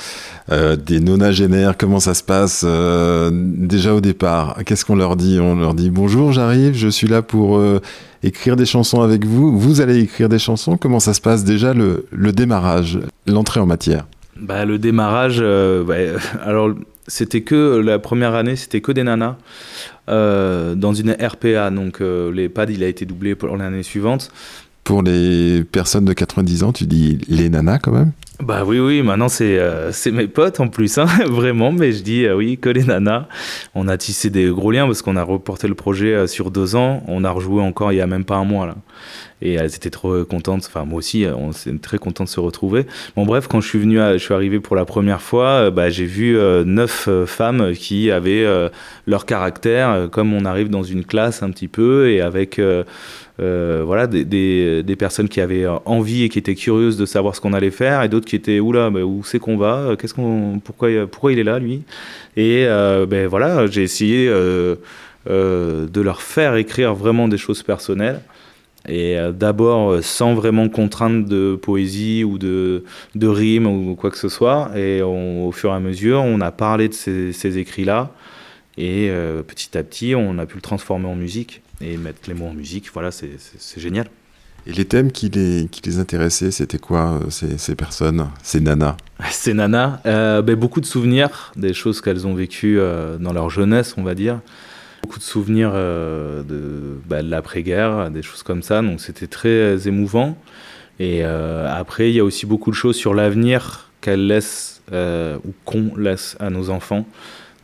[0.52, 1.78] euh, des nonagénaires?
[1.78, 4.58] Comment ça se passe euh, déjà au départ?
[4.66, 5.40] Qu'est-ce qu'on leur dit?
[5.40, 7.80] On leur dit bonjour, j'arrive, je suis là pour euh,
[8.24, 9.58] écrire des chansons avec vous.
[9.58, 10.78] Vous allez écrire des chansons.
[10.78, 14.06] Comment ça se passe déjà le, démarrage, l'entrée en matière?
[14.40, 15.42] Bah, le démarrage,
[16.44, 16.74] alors
[17.08, 19.38] c'était que la première année, c'était que des nanas
[20.08, 24.32] dans une RPA, donc les pads il a été doublé pour l'année suivante
[24.88, 29.02] pour les personnes de 90 ans, tu dis les nanas quand même bah oui, oui,
[29.02, 32.70] maintenant c'est euh, mes potes en plus, hein, vraiment, mais je dis euh, oui, que
[32.70, 33.26] les nanas.
[33.74, 36.76] On a tissé des gros liens parce qu'on a reporté le projet euh, sur deux
[36.76, 38.76] ans, on a rejoué encore il y a même pas un mois là.
[39.42, 42.86] Et elles étaient trop contentes, enfin moi aussi, on s'est très content de se retrouver.
[43.16, 46.06] Bon bref, quand je suis venu, je suis arrivé pour la première fois, bah, j'ai
[46.06, 48.48] vu neuf femmes qui avaient
[49.06, 52.60] leur caractère, comme on arrive dans une classe un petit peu, et avec
[53.40, 57.42] euh, voilà, des, des, personnes qui avaient envie et qui étaient curieuses de savoir ce
[57.42, 60.60] qu'on allait faire, et d'autres qui étaient oula, bah, où c'est qu'on va, qu'est-ce qu'on,
[60.64, 61.84] pourquoi, pourquoi il est là lui?
[62.36, 64.76] Et euh, ben voilà, j'ai essayé euh,
[65.28, 68.22] de leur faire écrire vraiment des choses personnelles.
[68.90, 74.30] Et d'abord sans vraiment contrainte de poésie ou de, de rime ou quoi que ce
[74.30, 74.72] soit.
[74.78, 78.12] Et au fur et à mesure, on a parlé de ces écrits-là.
[78.78, 79.12] Et
[79.46, 82.54] petit à petit, on a pu le transformer en musique et mettre les mots en
[82.54, 82.92] musique.
[82.94, 83.30] Voilà, c'est
[83.78, 84.08] génial.
[84.68, 88.60] Et les thèmes qui les, qui les intéressaient, c'était quoi euh, ces, ces, personnes, ces
[88.60, 88.98] nanas?
[89.32, 93.50] Ces nanas, euh, ben, beaucoup de souvenirs, des choses qu'elles ont vécues euh, dans leur
[93.50, 94.42] jeunesse, on va dire.
[95.04, 100.38] beaucoup de souvenirs de, bah, de l'après-guerre, des choses comme ça, donc c'était très émouvant.
[101.00, 105.96] Et après, il y a aussi beaucoup de choses sur l'avenir qu'elle laisse ou qu'on
[105.96, 107.06] laisse à nos enfants.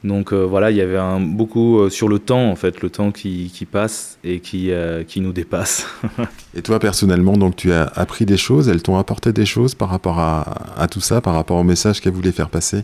[0.04, 3.12] Donc euh, voilà, il y avait beaucoup euh, sur le temps, en fait, le temps
[3.12, 5.88] qui, passe et qui, euh, qui nous dépasse.
[6.56, 9.90] et toi, personnellement, donc tu as appris des choses, elles t'ont apporté des choses par
[9.90, 12.84] rapport à, à tout ça, par rapport au message qu'elles voulaient faire passer?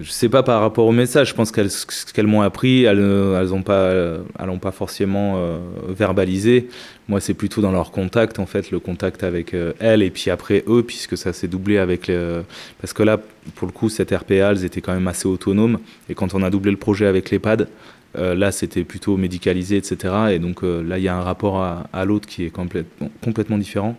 [0.00, 3.62] Je sais pas par rapport au message, je pense qu'elles ce m'ont appris, elles n'ont
[3.62, 3.90] pas,
[4.38, 6.68] elles pas forcément euh, verbalisé.
[7.08, 10.30] Moi, c'est plutôt dans leur contact, en fait, le contact avec euh, elles et puis
[10.30, 12.42] après eux, puisque ça s'est doublé avec les.
[12.80, 13.18] Parce que là,
[13.56, 15.78] pour le coup, cette RPA, elles étaient quand même assez autonomes.
[16.08, 17.68] Et quand on a doublé le projet avec l'EHPAD,
[18.16, 20.14] euh, là, c'était plutôt médicalisé, etc.
[20.30, 23.58] Et donc là, il y a un rapport à, à l'autre qui est complètement, complètement
[23.58, 23.96] différent.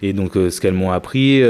[0.00, 1.42] Et donc, ce qu'elles m'ont appris,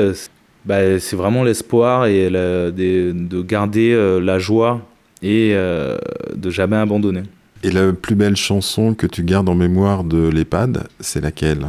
[0.65, 4.81] bah, c'est vraiment l'espoir et de, garder euh, la joie
[5.23, 5.97] et euh,
[6.35, 7.23] de jamais abandonner.
[7.63, 11.67] Et la plus belle chanson que tu gardes en mémoire de l'EHPAD, c'est laquelle?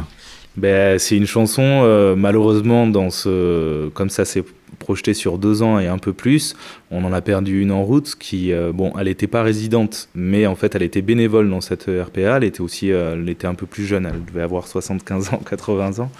[0.56, 4.44] Ben, C'est une chanson, euh, malheureusement, dans ce, comme ça s'est
[4.80, 6.56] projeté sur deux ans et un peu plus,
[6.90, 10.56] on en a perdu une en route qui, bon, elle n'était pas résidente, mais en
[10.56, 12.38] fait, elle était bénévole dans cette RPA.
[12.38, 16.00] Elle était aussi, elle était un peu plus jeune, elle devait avoir 75 ans, 80
[16.00, 16.10] ans.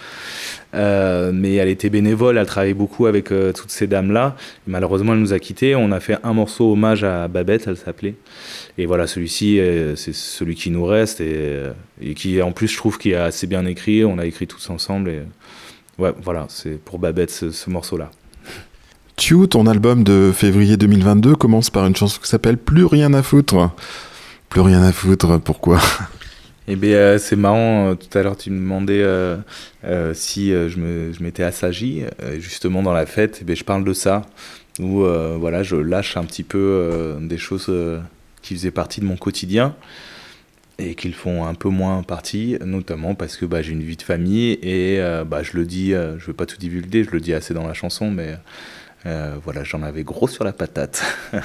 [0.74, 4.36] Euh, mais elle était bénévole, elle travaillait beaucoup avec euh, toutes ces dames-là.
[4.66, 5.74] Malheureusement, elle nous a quittés.
[5.74, 8.14] On a fait un morceau hommage à Babette, elle s'appelait.
[8.78, 11.72] Et voilà, celui-ci, euh, c'est celui qui nous reste et,
[12.14, 14.04] qui, en plus, je trouve qu'il est assez bien écrit.
[14.04, 15.10] On a écrit tous ensemble.
[15.10, 15.22] Et
[15.98, 18.10] voilà, c'est pour Babette ce, morceau-là.
[19.20, 23.22] Tu, ton album de février 2022 commence par une chanson qui s'appelle Plus rien à
[23.22, 23.70] foutre.
[24.48, 25.78] Plus rien à foutre, pourquoi?
[26.68, 27.90] Eh bien, euh, c'est marrant.
[27.90, 29.36] Euh, tout à l'heure, tu me demandais euh,
[30.14, 32.04] si je m'étais assagi.
[32.38, 34.22] justement, dans la fête, eh je parle de ça.
[34.78, 35.04] Où
[35.38, 37.70] voilà, je lâche un petit peu des choses
[38.40, 39.76] qui faisaient partie de mon quotidien
[40.78, 44.02] et qu'ils font un peu moins partie, notamment parce que bah, j'ai une vie de
[44.02, 47.34] famille et bah, je le dis, je ne veux pas tout divulguer, je le dis
[47.34, 48.38] assez dans la chanson, mais
[49.04, 51.02] voilà, j'en avais gros sur la patate.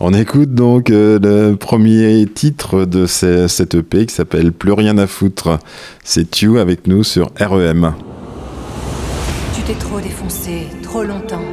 [0.00, 5.08] On écoute donc euh, le premier titre de cette EP qui s'appelle Plus rien à
[5.08, 5.58] foutre.
[6.04, 7.94] C'est Tu avec nous sur REM.
[9.56, 11.44] Tu t'es trop défoncé, trop longtemps.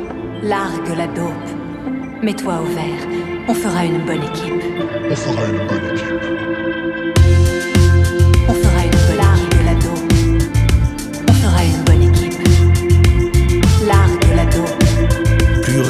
[0.44, 2.22] Largue la dope.
[2.22, 3.08] Mets-toi au vert.
[3.48, 4.64] On fera une bonne équipe.
[5.10, 6.35] On fera une bonne équipe.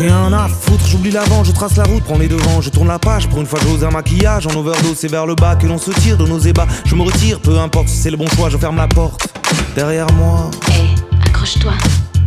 [0.10, 2.99] Rien à foutre, j'oublie l'avant, je trace la route, prends les devants, je tourne la
[2.99, 3.28] page.
[3.28, 5.91] Pour une fois, j'ose un maquillage en overdose, c'est vers le bas que l'on se
[5.91, 6.68] tire de nos ébats.
[6.86, 9.28] Je me retire, peu importe si c'est le bon choix, je ferme la porte
[9.76, 10.49] derrière moi.
[10.70, 10.89] Hé,
[11.28, 11.74] accroche-toi,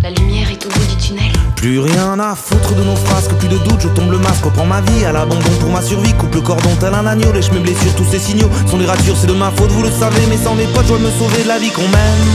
[0.03, 1.33] la lumière est au bout du tunnel.
[1.57, 4.67] Plus rien à foutre de nos frasques, plus de doute, je tombe le masque, reprends
[4.67, 7.61] ma vie à l'abandon pour ma survie, coupe le cordon tel un agneau, lèche mes
[7.61, 10.37] blessures, tous ces signaux sont des ratures, c'est de ma faute, vous le savez, mais
[10.37, 12.29] sans mes potes, je dois me sauver de la vie qu'on mène.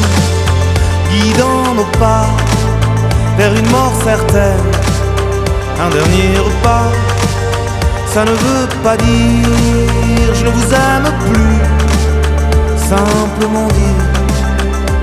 [1.11, 2.27] Guidant nos pas
[3.37, 4.92] vers une mort certaine
[5.79, 6.91] un dernier repas.
[8.07, 11.59] Ça ne veut pas dire je ne vous aime plus.
[12.77, 14.03] Simplement dire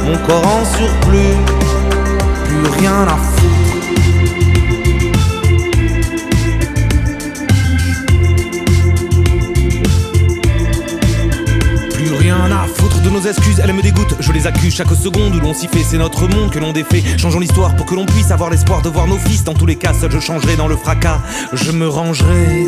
[0.04, 1.36] mon corps en surplus,
[2.44, 3.59] plus rien à foutre.
[13.26, 16.26] Excuses, elle me dégoûte, je les accuse chaque seconde où l'on s'y fait, c'est notre
[16.28, 17.02] monde que l'on défait.
[17.18, 19.44] Changeons l'histoire pour que l'on puisse avoir l'espoir de voir nos fils.
[19.44, 21.20] Dans tous les cas, seul je changerai dans le fracas,
[21.52, 22.66] je me rangerai.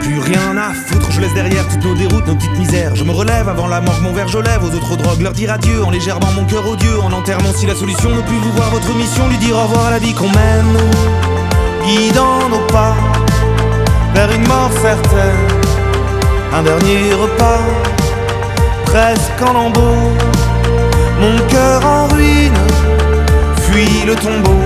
[0.00, 2.96] Plus rien à foutre, je laisse derrière toutes nos déroutes, nos petites misères.
[2.96, 5.52] Je me relève avant la mort, mon verre je lève aux autres drogues, leur dire
[5.52, 6.00] adieu en les
[6.36, 9.38] mon cœur odieux, en enterrement si la solution ne plus vous voir votre mission, lui
[9.38, 10.76] dire au revoir à la vie qu'on mène,
[11.84, 12.96] guidant nos pas
[14.14, 15.61] vers une mort certaine
[16.54, 17.60] un dernier repas,
[18.84, 20.12] presque en lambeaux,
[21.20, 22.52] mon cœur en ruine,
[23.56, 24.60] fuit le tombeau,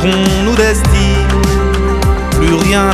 [0.00, 1.28] qu'on nous destine,
[2.30, 2.92] plus rien à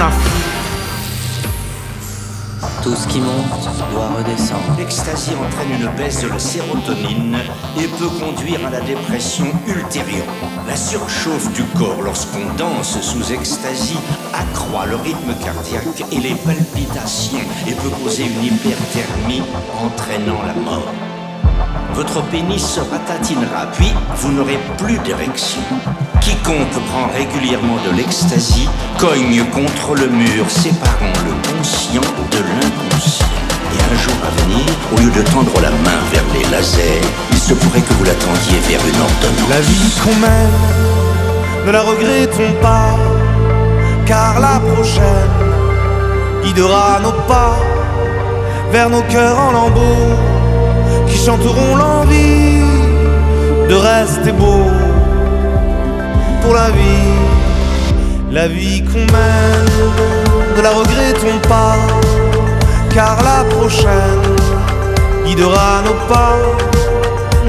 [2.83, 4.77] tout ce qui monte doit redescendre.
[4.77, 7.37] L'extasie entraîne une baisse de la sérotonine
[7.79, 10.27] et peut conduire à la dépression ultérieure.
[10.67, 13.99] La surchauffe du corps lorsqu'on danse sous extasie
[14.33, 19.43] accroît le rythme cardiaque et les palpitations et peut causer une hyperthermie
[19.81, 21.12] entraînant la mort.
[21.95, 25.61] Votre pénis se ratatinera, puis vous n'aurez plus d'érection.
[26.21, 28.69] Quiconque prend régulièrement de l'ecstasy
[28.99, 33.27] cogne contre le mur séparant le conscient de l'inconscient.
[33.75, 37.39] Et un jour à venir, au lieu de tendre la main vers les lasers, il
[37.39, 39.51] se pourrait que vous l'attendiez vers une ordonnance.
[39.51, 42.97] La vie qu'on mène, ne la regrettons pas.
[44.07, 45.31] car la prochaine
[46.43, 47.57] guidera nos pas
[48.71, 50.42] vers nos cœurs en lambeaux
[51.25, 52.59] chanteront l'envie
[53.69, 54.67] de rester beau
[56.43, 57.15] pour la vie,
[58.33, 59.71] la vie qu'on mène,
[60.57, 61.77] ne la regrettons pas,
[62.93, 64.37] car la prochaine
[65.25, 66.37] guidera nos pas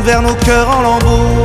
[0.05, 1.43] vers nos cœurs en lambeaux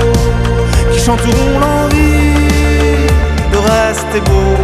[0.93, 3.07] qui chanteront l'envie
[3.53, 4.55] de rester beau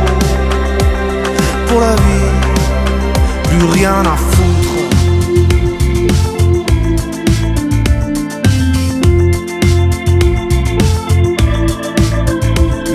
[1.69, 4.54] pour la vie, plus rien à foutre.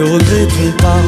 [0.10, 1.02] Ne regrettons pas.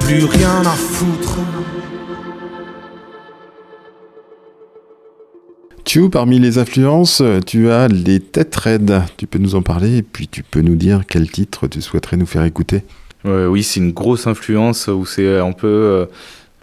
[0.00, 1.38] Plus rien à foutre.
[5.84, 9.02] Tu, parmi les influences, tu as les têtes raides.
[9.16, 12.16] Tu peux nous en parler et puis tu peux nous dire quel titre tu souhaiterais
[12.16, 12.82] nous faire écouter.
[13.24, 15.68] Euh, oui, c'est une grosse influence où c'est un peu.
[15.68, 16.06] Euh,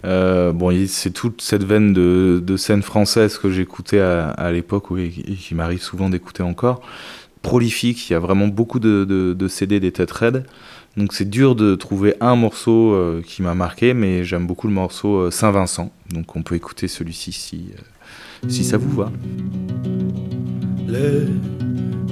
[0.04, 5.10] euh, bon, c'est toute cette veine de, de scène française que j'écoutais à, l'époque et
[5.10, 6.80] qui m'arrive souvent d'écouter encore.
[7.42, 10.44] Prolifique, il y a vraiment beaucoup de, de, CD des têtes raides.
[10.96, 14.72] Donc c'est dur de trouver un morceau euh, qui m'a marqué, mais j'aime beaucoup le
[14.72, 15.92] morceau euh, Saint-Vincent.
[16.12, 17.70] Donc on peut écouter celui-ci si,
[18.48, 19.12] si ça vous va.
[20.88, 21.28] Les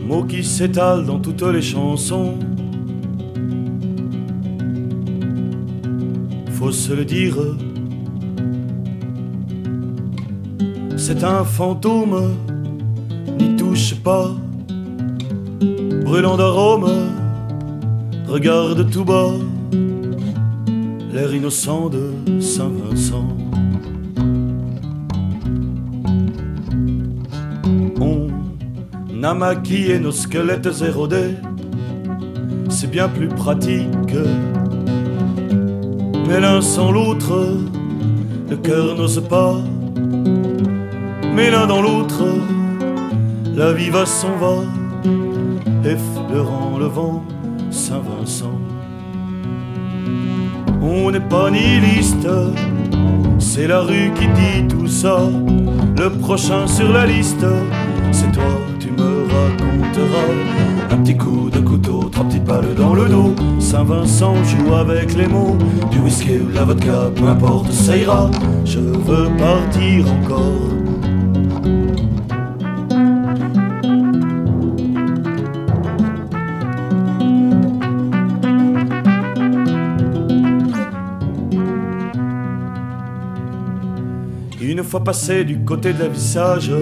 [0.06, 2.38] mots qui s'étalent dans toutes les chansons.
[6.52, 7.36] Faut se le dire.
[11.00, 12.34] C'est un fantôme,
[13.38, 14.32] n'y touche pas.
[16.04, 16.90] Brûlant d'arôme,
[18.26, 19.30] regarde tout bas.
[21.12, 23.28] L'air innocent de Saint-Vincent.
[28.00, 31.36] On a maquillé nos squelettes érodés.
[32.70, 34.16] C'est bien plus pratique.
[36.26, 37.56] Mais l'un sans l'autre,
[38.50, 39.62] le cœur n'ose pas.
[41.38, 42.24] Mais l'un dans l'autre,
[43.54, 44.56] la vie va s'en va,
[45.84, 47.22] effleurant le vent,
[47.70, 48.58] Saint-Vincent.
[50.82, 52.28] On n'est pas nihiliste,
[53.38, 55.30] c'est la rue qui dit tout ça.
[55.96, 57.46] Le prochain sur la liste,
[58.10, 60.32] c'est toi, tu me raconteras.
[60.90, 63.32] Un petit coup de couteau, trois petites balles dans le dos.
[63.60, 65.56] Saint-Vincent joue avec les mots.
[65.92, 68.28] Du whisky ou de la vodka, peu importe, ça ira.
[68.64, 70.87] Je veux partir encore.
[84.88, 86.72] Fois passé du côté de la visage,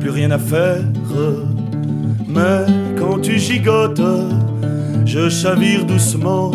[0.00, 0.84] plus rien à faire.
[2.28, 2.64] Mais
[2.96, 4.00] quand tu gigotes,
[5.04, 6.52] je chavire doucement,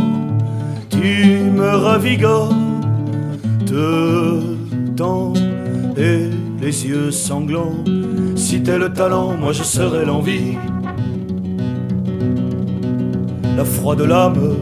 [0.90, 2.54] tu me ravigotes,
[4.96, 5.34] tant
[5.98, 6.30] et
[6.62, 7.84] les yeux sanglants.
[8.38, 10.56] Si t'es le talent, moi je serai l'envie.
[13.58, 14.56] La froide l'âme,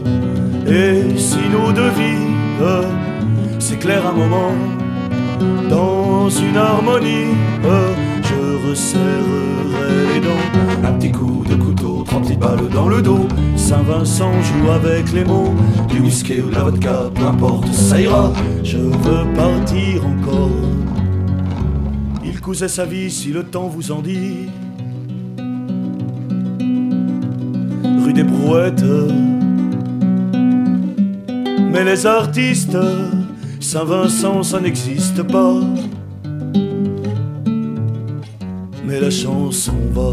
[0.66, 1.38] et si
[1.76, 2.99] deux vies
[3.70, 4.52] s'éclairent un moment
[5.68, 7.30] dans une harmonie,
[8.24, 10.88] je resserrerai les dents.
[10.88, 13.28] Un petit coup de couteau, trois petites balles dans le dos.
[13.54, 15.54] Saint-Vincent joue avec les mots.
[15.88, 18.32] Du whisky ou de la vodka, peu importe, ça ira.
[18.64, 20.50] Je veux partir encore.
[22.24, 24.48] Il cousait sa vie si le temps vous en dit.
[28.04, 28.84] Rue des Brouettes.
[31.72, 32.76] Mais les artistes,
[33.60, 35.60] Saint-Vincent, ça n'existe pas.
[38.84, 40.10] Mais la chanson va.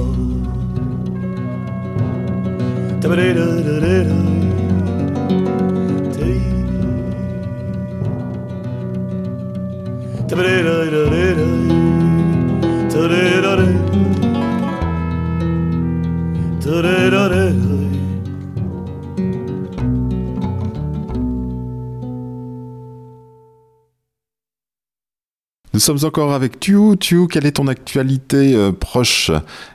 [25.77, 26.97] Nous sommes encore avec Tiu.
[26.97, 29.29] Tiu, quelle est ton actualité euh, proche?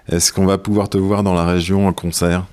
[0.09, 2.44] Est-ce qu'on va pouvoir te voir dans la région en concert?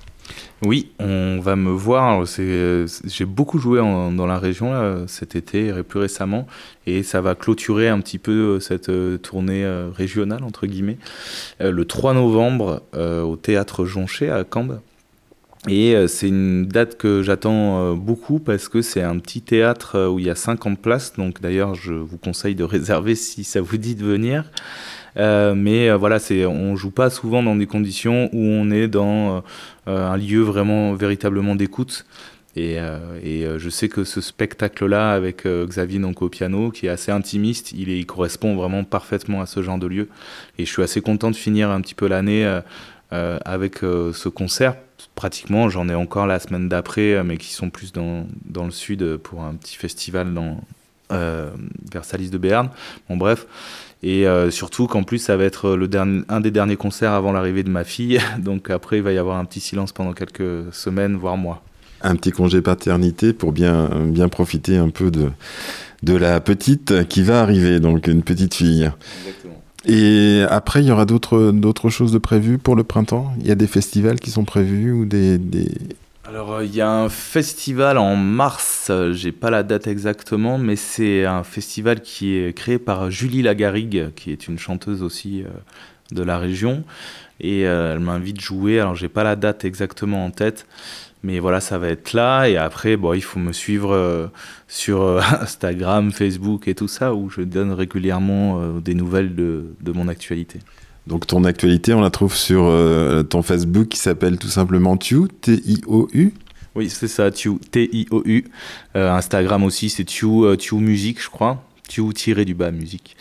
[0.62, 2.28] Oui, on va me voir.
[2.28, 6.46] C'est, j'ai beaucoup joué dans la région cet été et plus récemment,
[6.86, 11.00] et ça va clôturer un petit peu euh, cette euh, tournée euh, régionale entre guillemets
[11.60, 14.80] euh, le 3 novembre euh, au théâtre Jonché à Cambes.
[15.68, 19.98] Et euh, c'est une date que j'attends euh, beaucoup parce que c'est un petit théâtre
[19.98, 21.14] euh, où il y a 50 places.
[21.18, 24.46] Donc d'ailleurs, je vous conseille de réserver si ça vous dit de venir.
[25.18, 29.44] Mais voilà, c'est, on joue pas souvent dans des conditions où on est dans
[29.86, 32.06] un lieu vraiment véritablement d'écoute.
[32.56, 37.74] Et, je sais que ce spectacle-là, avec Xavier donc au piano, qui est assez intimiste,
[37.74, 40.08] il, correspond vraiment parfaitement à ce genre de lieu.
[40.58, 42.48] Et je suis assez content de finir un petit peu l'année
[43.12, 44.76] avec ce concert
[45.16, 45.70] pratiquement.
[45.70, 49.44] J'en ai encore la semaine d'après, mais qui sont plus dans, dans, le sud pour
[49.44, 50.58] un petit festival dans,
[51.12, 51.50] euh,
[51.92, 52.70] vers Salis de Béarn.
[53.10, 53.48] Bon, bref.
[54.04, 57.32] Et euh, surtout qu'en plus, ça va être le dernier, un des derniers concerts avant
[57.32, 58.20] l'arrivée de ma fille.
[58.38, 61.64] Donc après, il va y avoir un petit silence pendant quelques semaines, voire mois.
[62.02, 65.32] Un petit congé paternité pour bien, bien profiter un peu de,
[66.04, 68.90] de la petite qui va arriver, donc une petite fille.
[69.26, 69.59] Exactement.
[69.86, 73.52] Et après, il y aura d'autres, d'autres choses de prévues pour le printemps Il y
[73.52, 75.40] a des festivals qui sont prévus ou des...
[76.28, 81.26] Alors, il y a un festival en mars, j'ai pas la date exactement, mais c'est
[81.26, 85.44] un festival qui est créé par Julie Lagarigue, qui est une chanteuse aussi
[86.12, 86.84] de la région.
[87.40, 90.68] Et elle m'invite jouer, alors j'ai pas la date exactement en tête,
[91.24, 92.48] mais voilà, ça va être là.
[92.48, 94.32] Et après, bon, il faut me suivre
[94.68, 100.08] sur Instagram, Facebook et tout ça, où je donne régulièrement des nouvelles de, de mon
[100.08, 100.60] actualité.
[101.10, 105.28] Donc ton actualité, on la trouve sur euh, ton Facebook qui s'appelle tout simplement Tiu,
[105.42, 106.34] T-I-O-U
[106.76, 108.46] Oui, c'est ça, Tiu, T-I-O-U.
[108.96, 111.64] Euh, Instagram aussi, c'est Tiu, euh, Tiu Musique, je crois.
[111.88, 113.18] Tiu tiré du bas musique.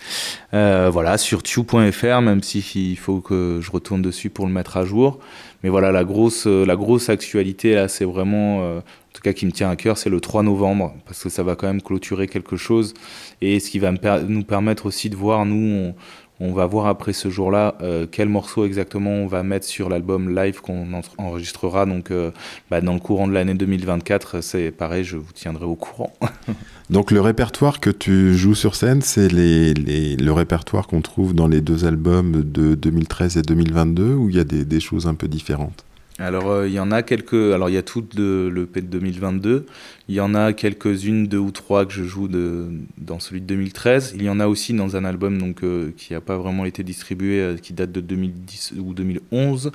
[0.53, 4.84] Euh, voilà, sur tiu.fr, même s'il faut que je retourne dessus pour le mettre à
[4.84, 5.18] jour.
[5.63, 8.83] Mais voilà, la grosse, la grosse actualité, là, c'est vraiment, en
[9.13, 11.57] tout cas qui me tient à cœur, c'est le 3 novembre, parce que ça va
[11.57, 12.95] quand même clôturer quelque chose.
[13.41, 13.93] Et ce qui va
[14.29, 15.95] nous permettre aussi de voir, nous,
[16.41, 20.34] on va voir après ce jour-là euh, quel morceau exactement on va mettre sur l'album
[20.34, 20.86] live qu'on
[21.18, 22.30] enregistrera donc euh,
[22.70, 24.41] bah, dans le courant de l'année 2024.
[24.41, 26.12] C'est pareil, je vous tiendrai au courant.
[26.91, 31.34] donc le répertoire que tu joues sur scène, c'est les, les, le répertoire qu'on trouve
[31.34, 35.07] dans les deux albums de 2013 et 2022 ou il y a des, des choses
[35.07, 35.84] un peu différentes?
[36.19, 37.35] Alors, euh, il y en a quelques.
[37.35, 39.66] Alors, il y a tout le l'EP de 2022.
[40.09, 42.66] Il y en a quelques-unes, deux ou trois que je joue de,
[42.97, 44.14] dans celui de 2013.
[44.16, 46.83] Il y en a aussi dans un album donc, euh, qui n'a pas vraiment été
[46.83, 49.71] distribué, euh, qui date de 2010 ou 2011.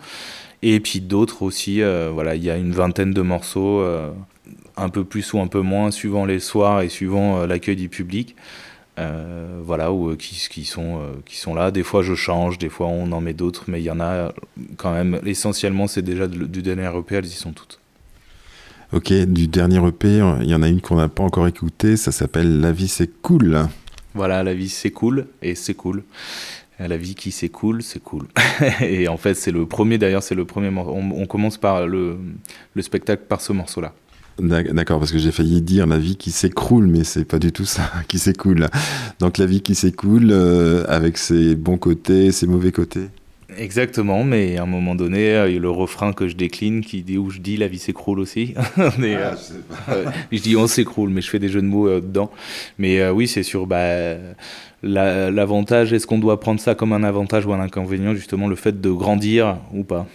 [0.62, 1.82] Et puis d'autres aussi.
[1.82, 3.84] Voilà, il y a une vingtaine de morceaux,
[4.78, 8.38] un peu plus ou un peu moins, suivant les soirs et suivant l'accueil du public.
[9.00, 11.72] Euh, voilà, ou, qui, qui, sont, euh, qui sont là.
[11.72, 14.34] Des fois, je change, des fois, on en met d'autres, mais il y en a
[14.78, 15.20] quand même.
[15.26, 17.80] Essentiellement, c'est déjà du, dernier EP, elles y sont toutes.
[18.92, 22.12] Ok, du dernier EP, il y en a une qu'on n'a pas encore écoutée, ça
[22.12, 23.68] s'appelle La vie c'est cool.
[24.14, 26.04] Voilà, la vie c'est cool, et c'est cool.
[26.80, 28.28] La vie qui s'écoule, c'est cool.
[28.82, 30.94] et en fait, c'est le premier, d'ailleurs, c'est le premier morceau.
[30.94, 32.18] On, on, commence par le,
[32.74, 33.94] le spectacle par ce morceau-là.
[34.40, 37.66] D'accord, parce que j'ai failli dire la vie qui s'écroule, mais c'est pas du tout
[37.66, 38.68] ça qui s'écoule.
[39.20, 43.10] Donc la vie qui s'écoule euh, avec ses bons côtés, ses mauvais côtés.
[43.58, 47.04] Exactement, mais à un moment donné, il y a le refrain que je décline qui
[47.04, 48.54] dit où je dis la vie s'écroule aussi.
[48.98, 49.36] mais, ah,
[49.90, 52.32] euh, je, dis on s'écroule, mais je fais des jeux de mots euh, dedans.
[52.78, 54.16] Mais euh, oui, c'est sur bah,
[54.82, 55.92] l'avantage.
[55.92, 58.80] La, Est-ce qu'on doit prendre ça comme un avantage ou un inconvénient, justement, le fait
[58.80, 60.08] de grandir ou pas?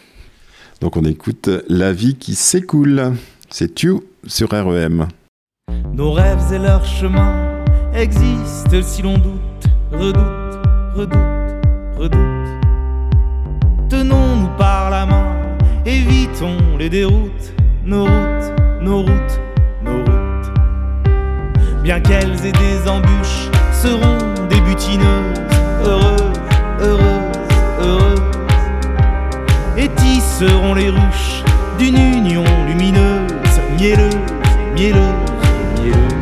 [0.81, 3.13] Donc on écoute La vie qui s'écoule.
[3.51, 3.95] C'est Tu
[4.27, 5.09] sur REM.
[5.95, 9.41] Nos rêves et leurs chemins existent si l'on doute,
[9.91, 10.59] redoute,
[10.95, 11.19] redoute,
[11.97, 12.19] redoute.
[13.89, 15.35] Tenons-nous par la main,
[15.87, 17.55] évitons les déroutes,
[17.87, 19.41] nos routes, nos routes,
[19.83, 20.53] nos routes.
[21.83, 25.41] Bien qu'elles aient des embûches, seront des butineuses,
[25.85, 26.41] heureuses,
[26.81, 27.49] heureuses,
[27.81, 28.23] heureuses.
[29.79, 31.43] Et tisseront les ruches
[31.79, 33.28] d'une union lumineuse,
[33.77, 34.17] mielleuse,
[34.75, 35.03] mielleuse,
[35.77, 36.15] mielleuse.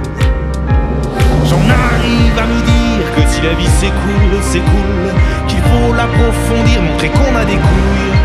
[1.48, 5.08] J'en arrive à me dire que si la vie s'écoule, s'écoule,
[5.48, 8.16] qu'il faut l'approfondir, montrer qu'on a des couilles.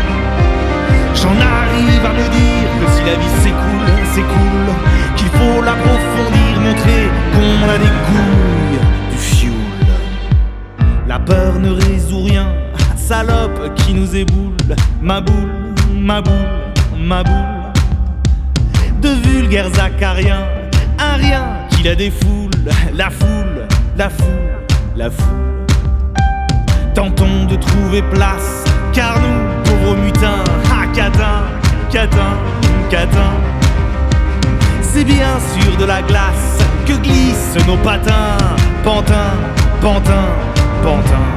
[1.14, 4.72] J'en arrive à me dire que si la vie s'écoule, s'écoule,
[5.16, 9.52] qu'il faut l'approfondir, montrer qu'on a des couilles, du fioul.
[11.06, 12.48] La peur ne résout rien,
[12.96, 14.56] salope qui nous éboule,
[15.00, 15.50] ma boule,
[15.94, 16.32] ma boule
[17.02, 17.61] ma boule
[19.02, 20.46] de vulgaires acariens,
[20.98, 22.50] un rien qui la défoule,
[22.94, 24.52] la foule, la foule,
[24.96, 25.66] la foule.
[26.94, 31.42] Tentons de trouver place, car nous, pauvres mutins, ah catin,
[31.90, 32.32] catin,
[32.90, 33.32] catin,
[34.80, 38.36] c'est bien sûr de la glace que glissent nos patins,
[38.84, 39.34] pantins,
[39.80, 40.30] pantins,
[40.82, 41.28] pantins.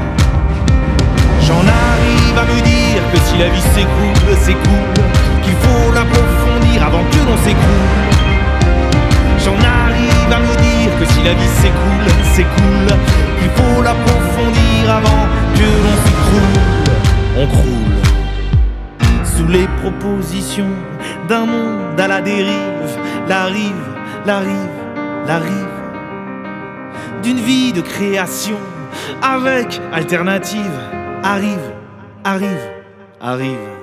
[1.42, 5.04] J'en arrive à me dire que si la vie s'écoule, s'écoule,
[5.44, 5.92] qu'il faut
[6.96, 7.96] avant que l'on s'écroule.
[9.44, 12.92] J'en arrive à me dire que si la vie s'écoule, s'écoule,
[13.40, 15.26] qu'il faut l'approfondir avant
[15.56, 16.62] que l'on s'écroule.
[17.38, 17.96] On croule
[19.24, 20.76] sous les propositions
[21.28, 23.88] d'un monde à la dérive, la rive,
[24.26, 24.80] la rive,
[25.28, 25.76] la rive.
[27.24, 28.58] D'une vie de création
[29.22, 30.80] avec alternative,
[31.24, 31.72] arrive,
[32.24, 32.70] arrive,
[33.20, 33.75] arrive.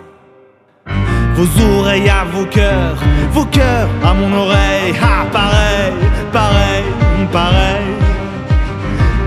[1.35, 2.97] Vos oreilles à vos cœurs,
[3.33, 4.95] vos cœurs à mon oreille.
[5.03, 5.93] Ah, pareil,
[6.33, 6.85] pareil,
[7.33, 7.87] pareil.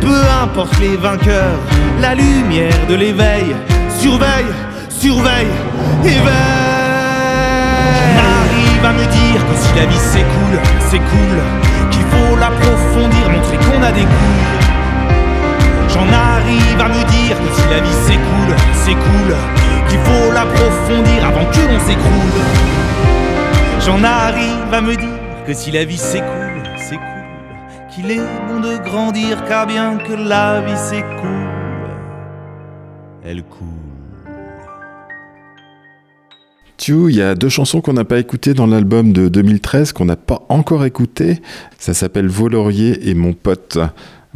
[0.01, 1.60] Peu importe les vainqueurs,
[1.99, 3.56] la lumière de l'éveil.
[3.97, 4.53] Surveille,
[4.89, 5.47] surveille,
[6.03, 6.26] éveille.
[8.38, 11.41] Arrive à me dire que si la vie s'écoule, s'écoule,
[11.89, 14.56] qu'il faut l'approfondir, montrer qu'on a des couilles.
[15.89, 19.36] J'en arrive à me dire que si la vie s'écoule, s'écoule,
[19.90, 22.42] qu'il faut l'approfondir avant que l'on s'écroule.
[23.86, 27.06] J'en arrive à me dire que si la vie s'écoule, s'écoule,
[27.94, 31.50] qu'il est bon de grandir car bien que la vie s'écoule,
[33.24, 33.68] elle coule.
[36.78, 40.06] Tu, il y a deux chansons qu'on n'a pas écoutées dans l'album de 2013, qu'on
[40.06, 41.42] n'a pas encore écoutées.
[41.80, 43.80] Ça s'appelle Volorier et Mon Pote.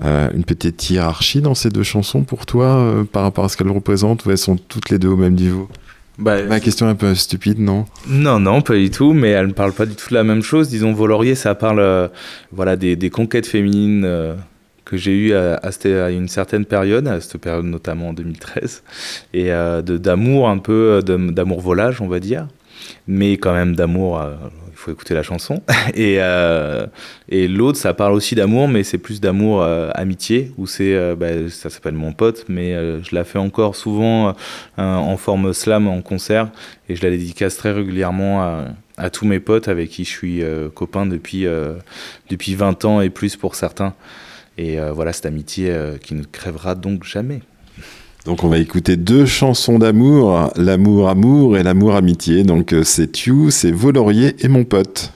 [0.05, 3.57] Euh, une petite hiérarchie dans ces deux chansons pour toi euh, par rapport à ce
[3.57, 5.67] qu'elles représentent ou elles sont toutes les deux au même niveau?
[6.17, 7.85] Bah, Ma question est un peu stupide, non?
[8.07, 10.41] Non, non, pas du tout, mais elles ne parlent pas du tout de la même
[10.41, 10.69] chose.
[10.69, 12.07] Disons, Volorier, ça parle euh,
[12.53, 14.07] voilà, des, des conquêtes féminines
[14.85, 18.13] que j'ai eues à, à, cette- à une certaine période, à cette période notamment en
[18.13, 18.83] 2013,
[19.33, 19.49] et
[19.83, 22.47] d'amour un peu, d'amour volage, on va dire,
[23.07, 24.21] mais quand même d'amour,
[24.91, 25.61] écouter la chanson.
[25.93, 26.85] Et, euh,
[27.29, 31.15] et l'autre, ça parle aussi d'amour, mais c'est plus d'amour euh, amitié, où c'est, euh,
[31.15, 32.73] bah, ça s'appelle mon pote, mais
[33.03, 34.35] je la fais encore souvent
[34.77, 36.49] en forme slam en concert,
[36.87, 38.65] et je la dédicace très régulièrement à,
[38.97, 41.45] à tous mes potes avec qui je suis copain depuis,
[42.29, 43.93] depuis 20 ans et plus pour certains.
[44.57, 47.41] Et voilà, cette amitié qui ne crèvera donc jamais.
[48.29, 52.43] Donc on va écouter deux chansons d'amour, l'amour amour et l'amour amitié.
[52.43, 55.13] Donc euh, c'est Tu, c'est Volorier et Mon Pote.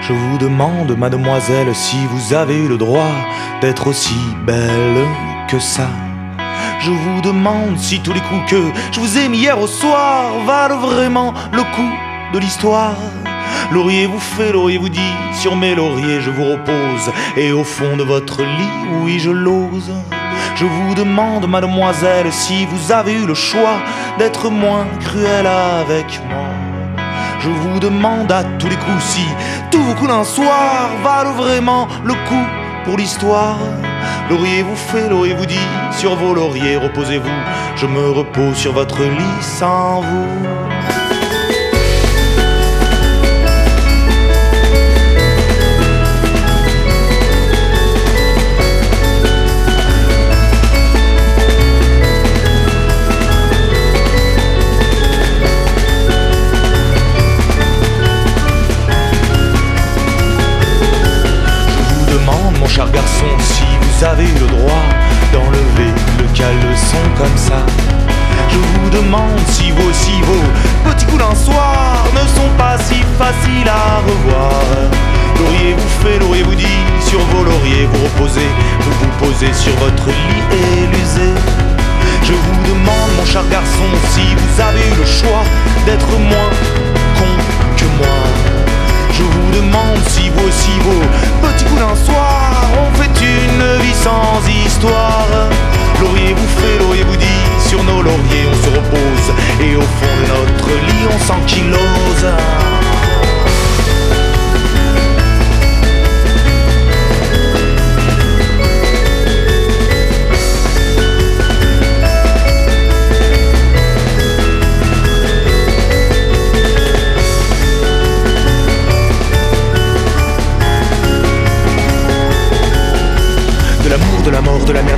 [0.00, 3.10] Je vous demande, mademoiselle, si vous avez le droit
[3.60, 4.14] d'être aussi
[4.46, 5.04] belle
[5.48, 5.88] que ça.
[6.78, 10.34] Je vous demande si tous les coups que je vous ai mis hier au soir
[10.46, 12.94] valent vraiment le coup de l'histoire.
[13.72, 17.96] Laurier vous fait, laurier vous dit, sur mes lauriers je vous repose, et au fond
[17.96, 19.92] de votre lit, oui je l'ose.
[20.56, 23.78] Je vous demande, mademoiselle, si vous avez eu le choix
[24.18, 26.46] d'être moins cruelle avec moi.
[27.40, 29.26] Je vous demande à tous les coups si
[29.70, 32.46] tous vos coups d'un soir valent vraiment le coup
[32.84, 33.58] pour l'histoire.
[34.30, 37.40] Laurier vous fait, laurier vous dit, sur vos lauriers reposez-vous,
[37.76, 40.73] je me repose sur votre lit sans vous.
[63.40, 64.84] Si vous avez le droit
[65.32, 67.64] d'enlever le caleçon comme ça.
[68.48, 73.02] Je vous demande si vos, si vos petits coups d'un soir ne sont pas si
[73.18, 74.62] faciles à revoir.
[75.38, 78.48] Laurier vous fait, laurier vous dit, sur vos lauriers vous reposez,
[78.80, 80.44] vous vous posez sur votre lit
[80.82, 81.30] élusé.
[82.22, 85.42] Je vous demande, mon cher garçon, si vous avez le choix
[85.86, 86.50] d'être moins
[87.18, 87.26] con
[87.76, 88.63] que moi.
[89.16, 93.94] Je vous demande si vous aussi vos petits coups d'un soir ont fait une vie
[93.94, 95.28] sans histoire.
[96.00, 99.28] Laurier vous fait, laurier vous dit, sur nos lauriers on se repose
[99.60, 102.83] et au fond de notre lit on s'ankylose.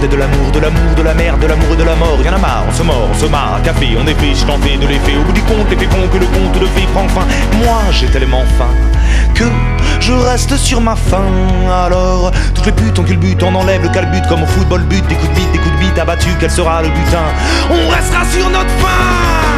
[0.02, 2.18] Et de l'amour, de l'amour, de la merde, de l'amour et de la mort.
[2.24, 4.76] Y'en a marre, on se mord, on se marre, café, on est je t'en fais
[4.76, 5.16] de l'effet.
[5.16, 7.26] Au bout du compte, l'effet font que le compte de fées prend fin.
[7.58, 8.70] Moi, j'ai tellement faim
[9.34, 9.44] que
[10.00, 11.24] je reste sur ma faim.
[11.86, 15.06] Alors, toutes les putes le but, on enlève le calbut comme au football but.
[15.08, 17.26] Des coups de bite, des coups de bite abattus, quel sera le butin?
[17.70, 19.55] On restera sur notre faim.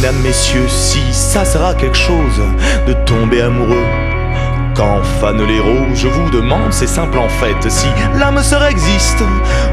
[0.00, 2.40] Mesdames, messieurs, si ça sera quelque chose
[2.86, 3.84] de tomber amoureux.
[4.74, 7.86] Quand fanent les roses, je vous demande, c'est simple en fait, si
[8.18, 9.22] l'âme sœur existe,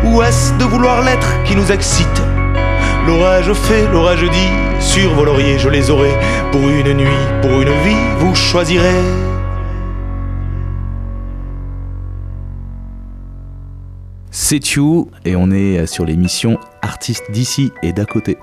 [0.03, 2.21] ou est-ce de vouloir l'être qui nous excite?
[3.05, 4.49] L'aurais-je fait, l'aurais-je dit,
[4.81, 6.13] sur vos lauriers je les aurai,
[6.51, 9.01] pour une nuit, pour une vie, vous choisirez.
[14.29, 18.37] C'est You et on est sur l'émission Artistes d'ici et d'à côté.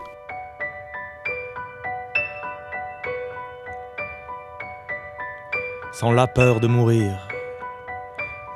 [5.94, 7.28] Sans la peur de mourir,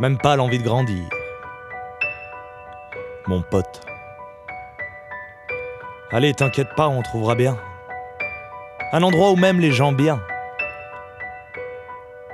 [0.01, 1.09] même pas l'envie de grandir.
[3.28, 3.86] Mon pote.
[6.11, 7.57] Allez, t'inquiète pas, on trouvera bien.
[8.91, 10.20] Un endroit où même les gens bien.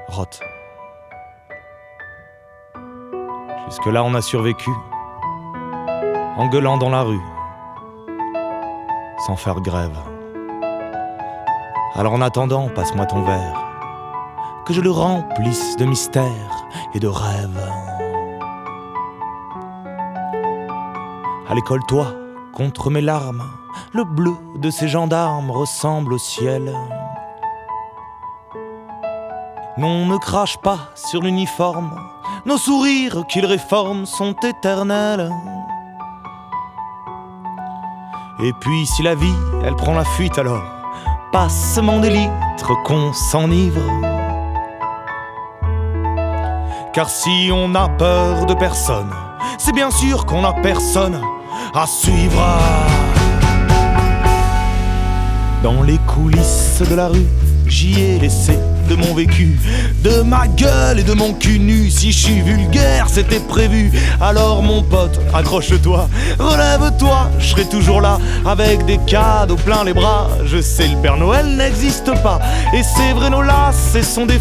[0.08, 0.40] Rote.
[3.66, 4.70] Jusque-là, on a survécu.
[6.38, 7.20] En gueulant dans la rue.
[9.26, 9.98] Sans faire grève.
[11.94, 13.63] Alors en attendant, passe-moi ton verre.
[14.66, 17.70] Que je le remplisse de mystères et de rêves.
[21.46, 22.06] À l'école, toi,
[22.54, 23.44] contre mes larmes,
[23.92, 26.74] le bleu de ces gendarmes ressemble au ciel.
[29.76, 31.94] Non, ne crache pas sur l'uniforme,
[32.46, 35.30] nos sourires qu'ils réforment sont éternels.
[38.42, 39.34] Et puis si la vie,
[39.64, 40.64] elle prend la fuite alors,
[41.32, 44.13] passement des litres qu'on s'enivre.
[46.94, 49.10] Car si on a peur de personne,
[49.58, 51.20] c'est bien sûr qu'on a personne
[51.74, 52.40] à suivre.
[55.64, 57.26] Dans les coulisses de la rue,
[57.66, 58.56] j'y ai laissé
[58.88, 59.58] de mon vécu,
[60.04, 61.90] de ma gueule et de mon cul nu.
[61.90, 63.90] Si je suis vulgaire, c'était prévu.
[64.20, 70.28] Alors mon pote, accroche-toi, relève-toi, je serai toujours là avec des cadeaux plein les bras.
[70.44, 72.38] Je sais, le Père Noël n'existe pas,
[72.72, 74.38] et c'est vrai, nos lacets sont des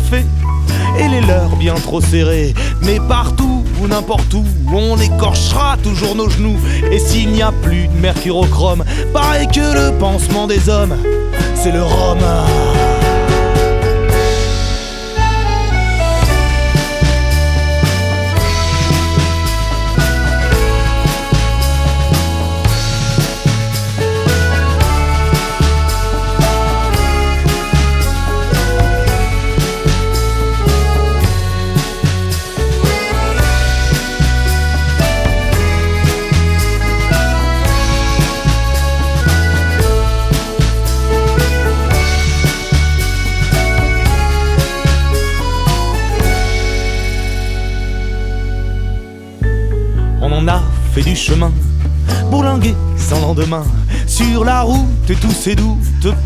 [0.99, 2.53] et les leurs bien trop serrés.
[2.81, 4.43] Mais partout ou n'importe où,
[4.73, 6.57] on écorchera toujours nos genoux.
[6.91, 8.83] Et s'il n'y a plus de mercurochrome,
[9.13, 10.95] pareil que le pansement des hommes,
[11.55, 12.19] c'est le rhum.
[51.13, 51.51] Du chemin,
[52.31, 53.63] bourlinguer sans lendemain.
[54.07, 55.77] Sur la route et tous ces doutes,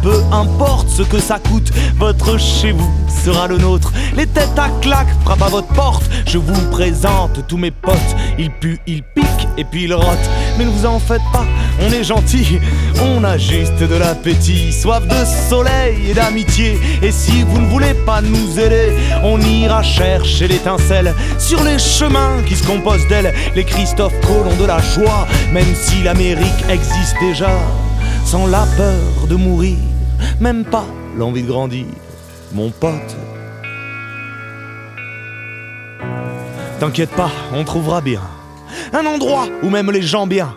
[0.01, 2.89] peu importe ce que ça coûte, votre chez vous
[3.25, 3.91] sera le nôtre.
[4.15, 8.15] Les têtes à claque frappent à votre porte, je vous présente tous mes potes.
[8.39, 10.29] Ils puent, ils piquent et puis ils rotent.
[10.57, 11.45] Mais ne vous en faites pas,
[11.79, 12.59] on est gentil,
[12.99, 16.79] on a juste de l'appétit, soif de soleil et d'amitié.
[17.03, 18.91] Et si vous ne voulez pas nous aider,
[19.23, 24.65] on ira chercher l'étincelle sur les chemins qui se composent d'elle, les Christophe Colomb de
[24.65, 27.51] la joie, même si l'Amérique existe déjà,
[28.25, 29.77] sans la peur de mourir,
[30.39, 30.85] même pas
[31.15, 31.85] l'envie de grandir,
[32.53, 33.15] mon pote.
[36.79, 38.21] T'inquiète pas, on trouvera bien
[38.93, 40.53] un endroit où même les gens bien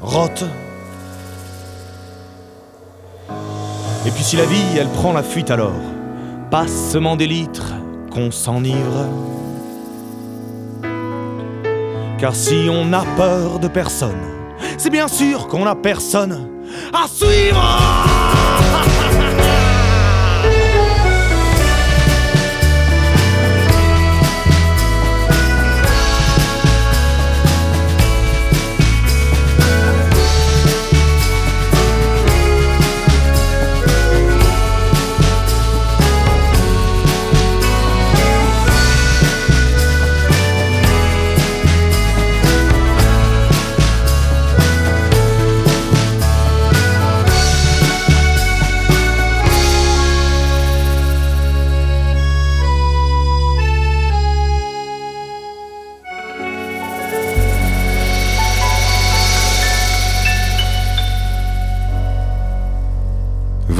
[0.00, 0.44] rotent.
[4.06, 5.72] Et puis si la vie, elle prend la fuite alors,
[6.50, 7.74] passement des litres,
[8.10, 9.06] qu'on s'enivre.
[12.18, 14.20] Car si on a peur de personne,
[14.78, 16.48] c'est bien sûr qu'on a personne
[16.92, 18.19] à suivre.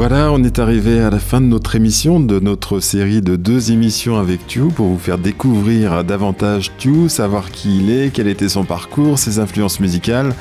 [0.00, 3.70] Voilà, on est arrivé à la fin de notre émission, de notre série de deux
[3.70, 8.48] émissions avec Tu pour vous faire découvrir davantage Tu, savoir qui il est, quel était
[8.48, 10.34] son parcours, ses influences musicales.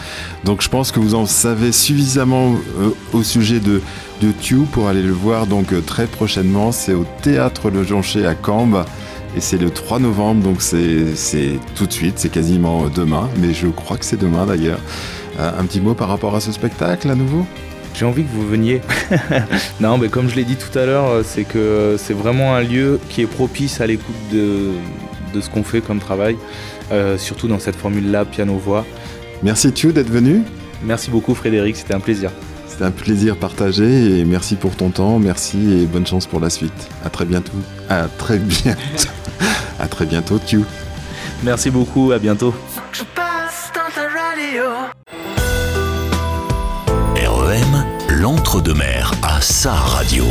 [0.46, 3.82] Donc je pense que vous en savez suffisamment euh, au sujet de,
[4.22, 4.32] de
[4.72, 6.72] pour aller le voir donc euh, très prochainement.
[6.72, 8.86] C'est au Théâtre Le Joncher à Cambes.
[9.36, 13.68] Et c'est le 3 novembre, donc c'est tout de suite, c'est quasiment demain, mais je
[13.68, 14.80] crois que c'est demain d'ailleurs.
[15.38, 17.46] Euh, un petit mot par rapport à ce spectacle à nouveau?
[18.00, 18.82] J'ai envie que vous veniez.
[19.82, 22.62] non, mais comme je l'ai dit tout à l'heure, euh, c'est que c'est vraiment un
[22.62, 24.70] lieu qui est propice à l'écoute de,
[25.34, 26.38] de ce qu'on fait comme travail,
[26.94, 28.86] euh, surtout dans cette formule-là, piano-voix.
[29.44, 30.44] Merci Thieu d'être venu.
[30.82, 32.32] Merci beaucoup Frédéric, c'était un plaisir.
[32.70, 36.50] C'était un plaisir partagé et merci pour ton temps, merci et bonne chance pour la
[36.50, 36.88] suite.
[37.04, 37.52] À très bientôt.
[37.90, 38.80] À très bientôt.
[39.78, 40.64] à très bientôt Thieu.
[41.44, 42.54] Merci beaucoup, à bientôt.
[48.30, 50.24] L'entre-deux-mer à sa radio.